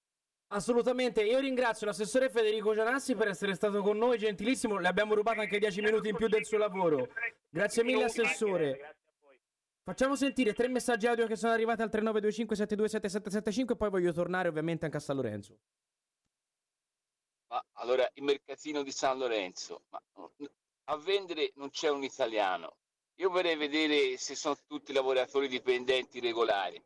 Assolutamente, 0.48 1.24
io 1.24 1.40
ringrazio 1.40 1.87
l'assessore 1.87 2.30
Federico 2.30 2.72
Gianassi 2.72 3.16
per 3.16 3.28
essere 3.28 3.54
stato 3.54 3.82
con 3.82 3.98
noi, 3.98 4.16
gentilissimo, 4.16 4.78
le 4.78 4.87
abbiamo 4.87 5.14
rubato 5.14 5.40
anche 5.40 5.59
10 5.59 5.80
minuti 5.80 6.09
in 6.09 6.16
più 6.16 6.28
del 6.28 6.46
suo 6.46 6.59
lavoro. 6.59 7.09
Grazie 7.48 7.82
mille 7.82 8.04
assessore. 8.04 8.96
Facciamo 9.82 10.14
sentire 10.14 10.52
tre 10.52 10.68
messaggi 10.68 11.06
audio 11.06 11.26
che 11.26 11.37
sono 11.37 11.52
arrivati 11.52 11.82
al 11.82 11.90
3925 11.90 12.56
727775 12.56 13.74
e 13.74 13.76
poi 13.76 13.90
voglio 13.90 14.12
tornare 14.12 14.48
ovviamente 14.48 14.85
anche 14.85 14.96
a 14.96 15.00
San 15.00 15.16
Lorenzo. 15.16 15.59
Ma 17.48 17.64
allora 17.74 18.09
il 18.14 18.22
mercatino 18.22 18.82
di 18.82 18.90
San 18.90 19.18
Lorenzo, 19.18 19.82
ma 19.90 20.02
a 20.88 20.96
vendere 20.96 21.52
non 21.54 21.70
c'è 21.70 21.88
un 21.88 22.02
italiano. 22.02 22.76
Io 23.16 23.30
vorrei 23.30 23.56
vedere 23.56 24.16
se 24.16 24.35
sono 24.35 24.56
tutti 24.66 24.92
lavoratori 24.92 25.48
dipendenti 25.48 26.20
regolari. 26.20 26.82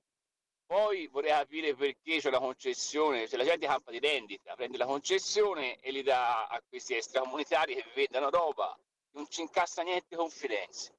Poi 0.71 1.09
vorrei 1.09 1.33
capire 1.33 1.75
perché 1.75 2.21
c'è 2.21 2.31
la 2.31 2.39
concessione, 2.39 3.27
cioè 3.27 3.39
la 3.39 3.45
gente 3.45 3.67
campa 3.67 3.91
di 3.91 3.99
rendita, 3.99 4.55
prende 4.55 4.79
la 4.79 4.87
concessione 4.87 5.81
e 5.81 5.91
li 5.91 6.05
dà 6.05 6.47
a 6.47 6.63
questi 6.65 6.95
extracomunitari 6.95 7.75
che 7.75 7.85
vendono 7.93 8.31
roba, 8.31 8.79
non 9.15 9.27
ci 9.29 9.41
incassa 9.41 9.83
niente 9.83 10.15
con 10.15 10.31
Firenze. 10.31 10.93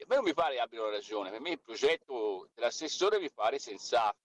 A 0.00 0.04
me 0.08 0.16
non 0.16 0.24
mi 0.24 0.34
pare 0.34 0.56
che 0.56 0.60
abbiano 0.60 0.90
ragione, 0.90 1.30
per 1.30 1.38
me 1.38 1.50
il 1.50 1.60
progetto 1.60 2.48
dell'assessore 2.52 3.20
mi 3.20 3.30
pare 3.30 3.60
sensato, 3.60 4.18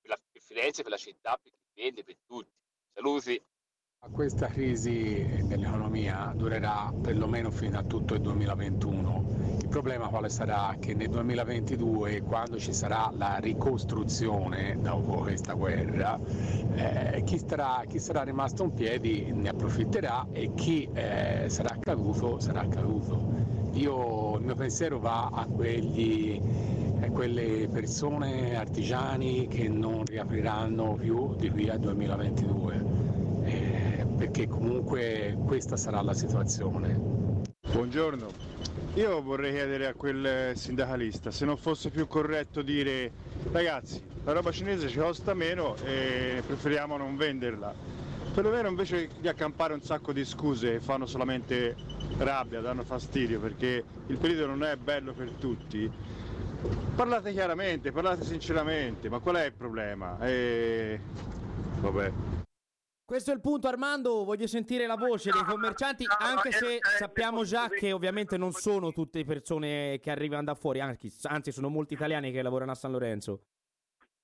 per, 0.00 0.08
la, 0.08 0.18
per 0.32 0.40
Firenze, 0.40 0.80
per 0.80 0.92
la 0.92 0.96
città, 0.96 1.36
per 1.36 1.52
chi 1.52 1.82
vende, 1.82 2.02
per 2.02 2.16
tutti. 2.24 2.56
Saluti. 2.94 3.44
Questa 4.10 4.46
crisi 4.46 5.22
dell'economia 5.42 6.32
durerà 6.34 6.90
perlomeno 7.02 7.50
fino 7.50 7.78
a 7.78 7.82
tutto 7.82 8.14
il 8.14 8.22
2021. 8.22 9.39
Problema 9.70 10.08
quale 10.08 10.28
sarà? 10.30 10.74
Che 10.80 10.94
nel 10.94 11.08
2022, 11.08 12.22
quando 12.22 12.58
ci 12.58 12.72
sarà 12.72 13.08
la 13.16 13.36
ricostruzione 13.40 14.76
dopo 14.80 15.18
questa 15.18 15.52
guerra, 15.52 16.18
eh, 16.74 17.22
chi, 17.24 17.38
starà, 17.38 17.84
chi, 17.86 18.00
sarà, 18.00 18.24
rimasto 18.24 18.64
in 18.64 18.74
piedi 18.74 19.30
ne 19.32 19.48
approfitterà 19.50 20.26
e 20.32 20.54
chi 20.54 20.88
eh, 20.92 21.44
sarà 21.46 21.76
caduto 21.78 22.40
sarà 22.40 22.66
caduto. 22.66 23.32
Io, 23.74 24.38
il 24.38 24.44
mio 24.44 24.56
pensiero 24.56 24.98
va 24.98 25.30
a, 25.32 25.46
quegli, 25.46 26.42
a 27.02 27.08
quelle 27.10 27.68
persone, 27.68 28.56
artigiani 28.56 29.46
che 29.46 29.68
non 29.68 30.04
riapriranno 30.04 30.94
più 30.94 31.36
di 31.36 31.48
qui 31.48 31.68
al 31.68 31.78
2022 31.78 32.98
perché 34.16 34.48
comunque 34.48 35.38
questa 35.46 35.76
sarà 35.76 36.02
la 36.02 36.12
situazione. 36.12 37.20
Buongiorno, 37.72 38.26
io 38.94 39.22
vorrei 39.22 39.52
chiedere 39.52 39.86
a 39.86 39.94
quel 39.94 40.56
sindacalista 40.56 41.30
se 41.30 41.44
non 41.44 41.56
fosse 41.56 41.90
più 41.90 42.06
corretto 42.06 42.62
dire 42.62 43.12
ragazzi 43.52 44.08
la 44.24 44.32
roba 44.32 44.52
cinese 44.52 44.88
ci 44.88 44.98
costa 44.98 45.32
meno 45.32 45.76
e 45.82 46.42
preferiamo 46.46 46.96
non 46.96 47.16
venderla. 47.16 47.74
Perlomeno 48.34 48.68
invece 48.68 49.08
di 49.18 49.28
accampare 49.28 49.72
un 49.72 49.80
sacco 49.80 50.12
di 50.12 50.24
scuse 50.24 50.78
fanno 50.78 51.06
solamente 51.06 51.74
rabbia, 52.18 52.60
danno 52.60 52.84
fastidio 52.84 53.40
perché 53.40 53.82
il 54.06 54.16
periodo 54.18 54.46
non 54.46 54.62
è 54.62 54.76
bello 54.76 55.12
per 55.14 55.30
tutti. 55.38 55.90
Parlate 56.94 57.32
chiaramente, 57.32 57.92
parlate 57.92 58.24
sinceramente, 58.24 59.08
ma 59.08 59.20
qual 59.20 59.36
è 59.36 59.46
il 59.46 59.54
problema? 59.54 60.18
E... 60.20 61.00
Vabbè. 61.80 62.12
Questo 63.10 63.32
è 63.32 63.34
il 63.34 63.40
punto 63.40 63.66
Armando, 63.66 64.22
voglio 64.22 64.46
sentire 64.46 64.86
la 64.86 64.94
voce 64.94 65.32
dei 65.32 65.42
commercianti, 65.42 66.06
anche 66.20 66.52
se 66.52 66.78
sappiamo 66.80 67.42
già 67.42 67.68
che 67.68 67.90
ovviamente 67.90 68.36
non 68.36 68.52
sono 68.52 68.92
tutte 68.92 69.24
persone 69.24 69.98
che 69.98 70.12
arrivano 70.12 70.44
da 70.44 70.54
fuori, 70.54 70.78
anzi 70.78 71.50
sono 71.50 71.68
molti 71.70 71.94
italiani 71.94 72.30
che 72.30 72.40
lavorano 72.40 72.70
a 72.70 72.76
San 72.76 72.92
Lorenzo. 72.92 73.42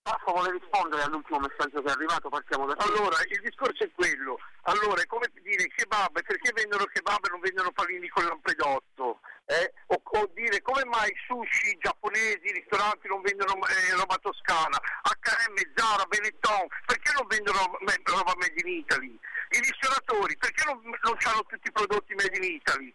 Passo 0.02 0.30
vuole 0.30 0.52
rispondere 0.52 1.02
all'ultimo 1.02 1.40
messaggio 1.40 1.82
che 1.82 1.88
è 1.88 1.90
arrivato, 1.90 2.28
partiamo 2.28 2.66
da 2.66 2.76
Allora, 2.78 3.16
il 3.28 3.40
discorso 3.40 3.82
è 3.82 3.90
quello. 3.90 4.38
Allora, 4.62 5.02
è 5.02 5.06
come 5.06 5.32
dire 5.42 5.66
kebab, 5.66 6.22
perché 6.22 6.52
vendono 6.54 6.84
kebab 6.84 7.24
e 7.26 7.30
non 7.30 7.40
vendono 7.40 7.72
panini 7.72 8.06
con 8.06 8.24
lampredotto? 8.24 9.18
Eh? 9.46 9.72
O, 9.94 10.00
o, 10.02 10.30
dire 10.34 10.60
come 10.62 10.84
mai 10.86 11.12
sushi 11.26 11.78
giapponesi, 11.80 12.50
ristoranti 12.50 13.06
non 13.06 13.22
vendono 13.22 13.54
eh, 13.54 13.94
roba 13.94 14.16
toscana? 14.18 14.76
H&M, 14.76 15.54
Zara, 15.76 16.04
Benetton, 16.06 16.66
perché 16.84 17.12
non 17.14 17.26
vendono 17.28 17.78
roba 18.04 18.34
made 18.36 18.60
in 18.64 18.68
Italy? 18.68 19.16
I 19.50 19.58
ristoratori, 19.60 20.36
perché 20.36 20.64
non, 20.64 20.82
non 20.82 21.16
hanno 21.22 21.44
tutti 21.46 21.68
i 21.68 21.72
prodotti 21.72 22.14
made 22.14 22.36
in 22.36 22.42
Italy? 22.42 22.92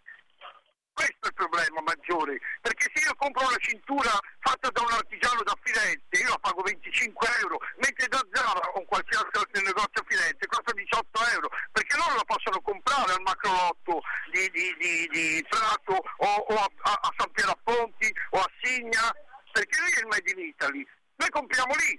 Questo 0.92 1.24
è 1.24 1.28
il 1.28 1.34
problema 1.34 1.80
maggiore, 1.80 2.38
perché 2.60 2.90
se 2.92 3.04
io 3.04 3.14
compro 3.16 3.46
una 3.48 3.56
cintura 3.56 4.12
fatta 4.40 4.68
da 4.68 4.82
un 4.82 4.92
artigiano 4.92 5.40
da 5.42 5.56
Firenze, 5.62 6.20
io 6.20 6.28
la 6.28 6.38
pago 6.38 6.60
25 6.60 7.28
euro, 7.40 7.58
mentre 7.80 8.08
da 8.08 8.20
Zara 8.30 8.60
o 8.76 8.84
qualsiasi 8.84 9.32
altro 9.32 9.62
negozio 9.62 10.02
a 10.02 10.04
Firenze 10.06 10.46
costa 10.46 10.72
18 10.72 11.26
euro, 11.32 11.48
perché 11.72 11.96
loro 11.96 12.14
la 12.16 12.28
possono 12.28 12.60
comprare 12.60 13.12
al 13.12 13.22
macrolotto 13.24 14.02
di, 14.30 14.50
di, 14.52 14.76
di, 14.76 15.08
di 15.08 15.46
Prato 15.48 15.96
o, 15.96 16.28
o 16.28 16.54
a, 16.60 16.68
a, 16.68 16.92
a, 16.92 17.10
San 17.16 17.30
Piero 17.32 17.56
Ponti 17.64 18.12
o 18.36 18.38
a 18.40 18.50
Signa, 18.60 19.08
perché 19.50 19.80
lì 19.80 19.92
è 19.96 20.00
il 20.00 20.06
Made 20.12 20.30
in 20.30 20.40
Italy. 20.44 20.86
Noi 21.16 21.30
compriamo 21.30 21.72
lì, 21.88 21.98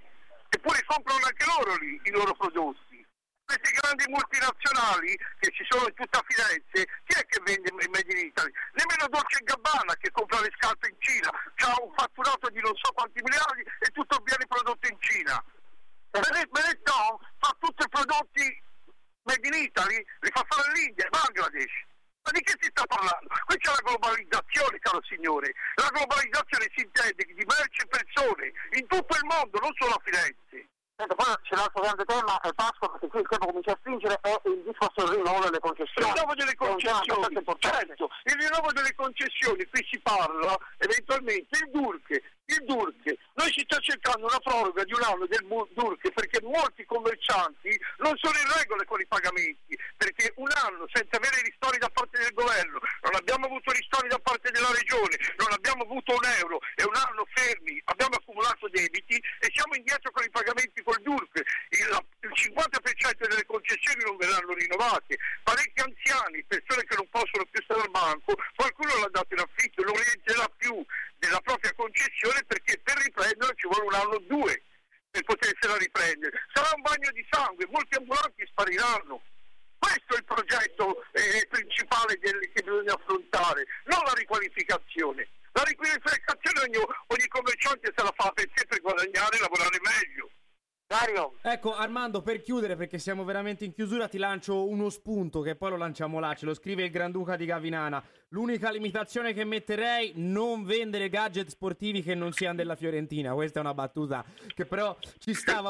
eppure 0.49 0.83
comprano 0.85 1.25
anche 1.25 1.45
loro 1.49 1.75
lì 1.81 1.99
i 2.03 2.11
loro 2.11 2.33
prodotti 2.33 2.92
queste 3.45 3.71
grandi 3.71 4.05
multinazionali 4.07 5.15
che 5.39 5.51
ci 5.51 5.65
sono 5.69 5.87
in 5.87 5.93
tutta 5.93 6.23
Firenze, 6.27 6.85
chi 7.05 7.13
è 7.17 7.25
che 7.25 7.39
vende 7.43 7.69
il 7.69 7.89
Made 7.89 8.11
in 8.11 8.25
Italy? 8.25 8.51
Nemmeno 8.73 9.07
Dolce 9.07 9.39
Gabbana 9.43 9.93
che 9.95 10.11
compra 10.11 10.39
le 10.41 10.51
scarpe 10.57 10.89
in 10.89 10.95
Cina, 10.99 11.29
ha 11.29 11.75
un 11.81 11.93
fatturato 11.95 12.49
di 12.49 12.61
non 12.61 12.75
so 12.75 12.91
quanti 12.93 13.21
miliardi 13.21 13.61
e 13.61 13.87
tutto 13.91 14.21
viene 14.23 14.45
prodotto 14.47 14.87
in 14.87 14.97
Cina. 14.99 15.43
Benetton 16.13 17.17
fa 17.39 17.55
tutti 17.59 17.83
i 17.83 17.89
prodotti 17.89 18.63
Made 19.23 19.47
in 19.47 19.53
Italy, 19.53 19.97
li 19.97 20.29
fa 20.31 20.45
fare 20.47 20.71
l'India, 20.73 21.07
Bangladesh. 21.09 21.91
Ma 22.23 22.31
di 22.31 22.41
che 22.41 22.55
si 22.59 22.69
sta 22.71 22.85
parlando? 22.85 23.27
Qui 23.45 23.57
c'è 23.57 23.71
la 23.71 23.83
globalizzazione, 23.83 24.79
caro 24.79 25.03
signore. 25.03 25.53
La 25.75 25.89
globalizzazione 25.91 26.71
si 26.73 26.83
intende 26.83 27.23
di 27.25 27.43
merce 27.43 27.83
e 27.83 27.87
persone 27.87 28.51
in 28.79 28.87
tutto 28.87 29.17
il 29.17 29.25
mondo, 29.25 29.59
non 29.59 29.73
solo 29.75 29.95
a 29.95 30.01
Firenze. 30.03 30.69
Poi 30.95 31.35
c'è 31.41 31.55
l'altro 31.55 31.81
grande 31.81 32.05
tema, 32.05 32.39
è 32.39 32.53
Pasqua, 32.53 32.89
perché 32.91 33.07
qui 33.07 33.19
il 33.21 33.27
tempo 33.27 33.47
comincia 33.47 33.71
a 33.71 33.77
stringere, 33.79 34.19
è 34.21 34.41
il 34.45 34.63
discorso 34.63 35.05
del 35.05 35.15
rinnovo 35.17 35.39
delle 35.43 35.59
concessioni. 35.59 36.07
Il 36.07 36.13
rinnovo 36.13 36.33
delle 36.35 36.55
concessioni, 36.55 37.37
certo, 37.59 38.09
il 38.23 38.35
rinnovo 38.37 38.71
delle 38.71 38.95
concessioni, 38.95 39.65
qui 39.65 39.87
si 39.89 39.99
parla 40.01 40.55
eventualmente 40.77 41.57
il 41.57 41.71
DURC, 41.71 42.21
il 42.53 42.65
DURC, 42.65 43.15
noi 43.33 43.51
si 43.51 43.61
sta 43.65 43.79
cercando 43.79 44.25
una 44.27 44.39
proroga 44.39 44.83
di 44.83 44.93
un 44.93 45.03
anno 45.03 45.25
del 45.25 45.45
DURC 45.45 46.11
perché 46.11 46.41
molti 46.41 46.85
commercianti 46.85 47.73
non 47.97 48.13
sono 48.17 48.37
in 48.37 48.49
regola 48.57 48.83
con 48.85 48.99
i 49.01 49.07
pagamenti, 49.07 49.77
perché 49.97 50.33
un 50.37 50.49
anno 50.63 50.85
senza 50.91 51.17
avere 51.17 51.41
ristori 51.41 51.77
da 51.77 51.89
parte 51.89 52.19
del 52.19 52.33
governo, 52.33 52.79
non 53.01 53.15
abbiamo 53.15 53.45
avuto 53.45 53.71
ristori 53.71 54.07
da 54.07 54.19
parte 54.19 54.51
della 54.51 54.71
regione, 54.71 55.17
non 55.37 55.51
abbiamo 55.51 55.83
avuto 55.83 56.13
un 56.13 56.25
euro 56.39 56.59
e 56.75 56.83
un 56.83 56.95
anno 56.95 57.25
fermi, 57.33 57.81
abbiamo 57.85 58.15
accumulato 58.15 58.69
debiti 58.69 59.15
e 59.15 59.51
siamo 59.53 59.75
indietro 59.75 60.11
con 60.11 60.23
i 60.23 60.29
pagamenti 60.29 60.83
col 60.83 61.01
DURC. 61.01 61.41
Il 61.69 61.89
50% 61.89 63.27
delle 63.27 63.45
concessioni 63.45 64.03
non 64.03 64.17
verranno 64.17 64.53
rinnovate, 64.53 65.17
parecchi 65.43 65.81
anziani, 65.81 66.43
persone 66.45 66.83
che 66.83 66.95
non 66.95 67.09
possono 67.09 67.45
più 67.49 67.61
stare 67.63 67.81
al 67.81 67.91
banco, 67.91 68.35
qualcuno 68.55 68.99
l'ha 68.99 69.09
dato 69.09 69.33
in 69.33 69.39
affitto, 69.39 69.83
non 69.83 69.95
rientrerà 69.95 70.47
più 70.57 70.85
della 71.23 71.39
propria 71.39 71.71
concessione 71.73 72.43
perché 72.43 72.79
per 72.83 72.97
riprenderla 72.97 73.53
ci 73.55 73.67
vuole 73.67 73.87
un 73.87 73.93
anno 73.95 74.15
o 74.19 74.23
due 74.27 74.61
per 75.09 75.23
potersela 75.23 75.77
riprendere. 75.77 76.35
Sarà 76.51 76.75
un 76.75 76.81
bagno 76.81 77.11
di 77.11 77.25
sangue, 77.29 77.67
molti 77.71 77.95
ambulanti 77.95 78.43
spariranno. 78.45 79.21
Questo 79.79 80.15
è 80.15 80.17
il 80.17 80.25
progetto 80.25 81.03
eh, 81.11 81.47
principale 81.47 82.17
del, 82.19 82.39
che 82.51 82.63
bisogna 82.63 82.93
affrontare, 82.93 83.63
non 83.85 84.03
la 84.03 84.13
riqualificazione. 84.15 85.27
La 85.53 85.63
riqualificazione 85.63 86.59
ogni, 86.65 86.77
ogni 86.77 87.27
commerciante 87.27 87.93
se 87.95 88.03
la 88.03 88.13
fa 88.15 88.31
per 88.31 88.49
sempre 88.55 88.79
guadagnare 88.79 89.37
e 89.37 89.39
lavorare 89.39 89.79
meglio. 89.79 90.29
Dario. 90.85 91.37
Ecco 91.41 91.75
Armando, 91.75 92.21
per 92.21 92.41
chiudere, 92.41 92.75
perché 92.75 92.99
siamo 92.99 93.23
veramente 93.23 93.65
in 93.65 93.73
chiusura, 93.73 94.07
ti 94.07 94.17
lancio 94.17 94.67
uno 94.67 94.89
spunto 94.89 95.41
che 95.41 95.55
poi 95.55 95.71
lo 95.71 95.77
lanciamo 95.77 96.19
là, 96.19 96.35
ce 96.35 96.45
lo 96.45 96.53
scrive 96.53 96.83
il 96.83 96.91
Granduca 96.91 97.35
di 97.35 97.45
Gavinana. 97.45 98.03
L'unica 98.33 98.71
limitazione 98.71 99.31
che 99.31 99.43
metterei, 99.43 100.13
non 100.15 100.63
vendere 100.63 101.07
gadget 101.07 101.49
sportivi 101.49 102.01
che 102.01 102.15
non 102.15 102.31
siano 102.31 102.55
della 102.55 102.75
Fiorentina. 102.75 103.31
Questa 103.35 103.59
è 103.59 103.61
una 103.61 103.75
battuta 103.75 104.25
che 104.55 104.65
però 104.65 104.97
ci 105.19 105.35
stava. 105.35 105.69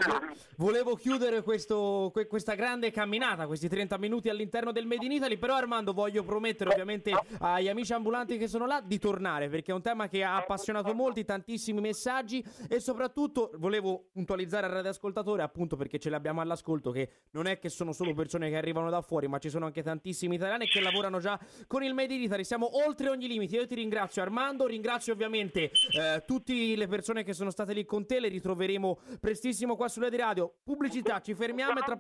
Volevo 0.56 0.96
chiudere 0.96 1.42
questo, 1.42 2.14
questa 2.30 2.56
grande 2.56 2.90
camminata, 2.90 3.48
questi 3.48 3.68
30 3.68 3.98
minuti 3.98 4.30
all'interno 4.30 4.72
del 4.72 4.86
Made 4.86 5.04
in 5.04 5.12
Italy, 5.12 5.36
però 5.36 5.56
Armando 5.56 5.92
voglio 5.92 6.24
promettere 6.24 6.70
ovviamente 6.70 7.12
agli 7.40 7.68
amici 7.68 7.92
ambulanti 7.92 8.38
che 8.38 8.48
sono 8.48 8.66
là 8.66 8.80
di 8.80 8.98
tornare, 8.98 9.50
perché 9.50 9.74
è 9.74 9.76
un 9.76 9.82
tema 9.82 10.08
che 10.08 10.24
ha 10.24 10.38
appassionato 10.38 10.94
molti, 10.94 11.26
tantissimi 11.26 11.82
messaggi 11.82 12.42
e 12.70 12.80
soprattutto 12.80 13.52
volevo 13.56 14.06
puntualizzare 14.14 14.68
al 14.68 14.72
radioascoltatore, 14.72 15.42
appunto 15.42 15.76
perché 15.76 16.00
ce 16.00 16.10
l'abbiamo 16.10 16.40
all'ascolto, 16.40 16.92
che 16.92 17.10
non 17.32 17.46
è 17.46 17.60
che 17.60 17.68
sono 17.68 17.92
solo 17.92 18.14
persone 18.14 18.50
che 18.50 18.56
arrivano 18.56 18.90
da 18.90 19.02
fuori, 19.02 19.28
ma 19.28 19.38
ci 19.38 19.50
sono 19.50 19.66
anche 19.66 19.84
tantissimi 19.84 20.36
italiani 20.36 20.66
che 20.66 20.80
lavorano 20.80 21.20
già 21.20 21.38
con 21.68 21.84
il 21.84 21.94
Made 21.94 22.14
in 22.14 22.22
Italy 22.22 22.52
siamo 22.54 22.86
oltre 22.86 23.10
ogni 23.10 23.28
limite. 23.28 23.56
Io 23.56 23.66
ti 23.66 23.74
ringrazio 23.74 24.22
Armando, 24.22 24.68
ringrazio 24.68 25.14
ovviamente 25.14 25.72
eh, 25.72 26.24
tutte 26.24 26.54
le 26.54 26.88
persone 26.88 27.24
che 27.24 27.34
sono 27.34 27.50
state 27.50 27.74
lì 27.74 27.84
con 27.84 28.06
te, 28.06 28.20
le 28.20 28.28
ritroveremo 28.28 29.00
prestissimo 29.20 29.76
qua 29.76 29.88
sulle 29.88 30.16
radio. 30.16 30.54
Pubblicità, 30.64 31.20
ci 31.20 31.34
fermiamo 31.34 31.80
e 31.80 31.84
tra... 31.84 32.00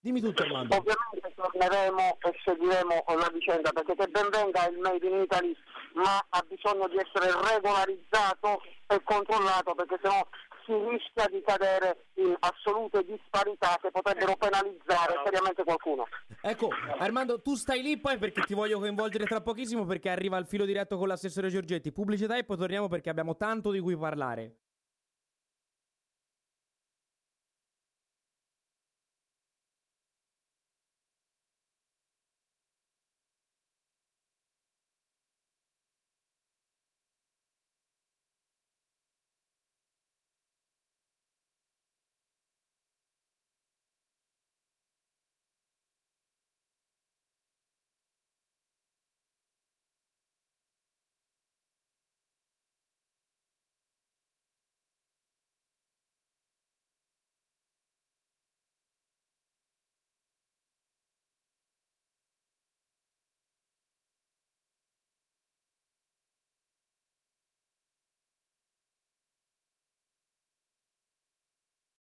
Dimmi 0.00 0.22
tutto 0.22 0.42
Armando. 0.42 0.74
Ovviamente 0.74 1.34
torneremo 1.34 2.18
e 2.22 2.34
seguiremo 2.42 3.04
la 3.08 3.30
vicenda 3.30 3.72
perché 3.72 3.94
che 3.94 4.06
ben 4.06 4.30
venga 4.30 4.66
il 4.68 4.78
Made 4.78 5.06
in 5.06 5.20
Italy 5.20 5.54
ma 5.92 6.24
ha 6.30 6.44
bisogno 6.48 6.88
di 6.88 6.96
essere 6.96 7.30
regolarizzato 7.52 8.62
e 8.86 9.02
controllato 9.04 9.74
perché 9.74 9.98
sennò 10.00 10.26
si 10.70 10.88
rischia 10.88 11.26
di 11.26 11.42
cadere 11.42 12.06
in 12.14 12.36
assolute 12.38 13.04
disparità 13.04 13.76
che 13.82 13.90
potrebbero 13.90 14.36
penalizzare 14.36 15.20
seriamente 15.24 15.64
qualcuno. 15.64 16.06
Ecco, 16.40 16.68
Armando, 16.98 17.42
tu 17.42 17.56
stai 17.56 17.82
lì 17.82 17.98
poi 17.98 18.18
perché 18.18 18.42
ti 18.42 18.54
voglio 18.54 18.78
coinvolgere 18.78 19.24
tra 19.24 19.40
pochissimo 19.40 19.84
perché 19.84 20.10
arriva 20.10 20.38
il 20.38 20.46
filo 20.46 20.64
diretto 20.64 20.96
con 20.96 21.08
l'assessore 21.08 21.48
Giorgetti. 21.48 21.90
Pubblicità 21.90 22.36
e 22.36 22.44
poi 22.44 22.56
torniamo 22.56 22.86
perché 22.86 23.10
abbiamo 23.10 23.36
tanto 23.36 23.72
di 23.72 23.80
cui 23.80 23.96
parlare. 23.96 24.59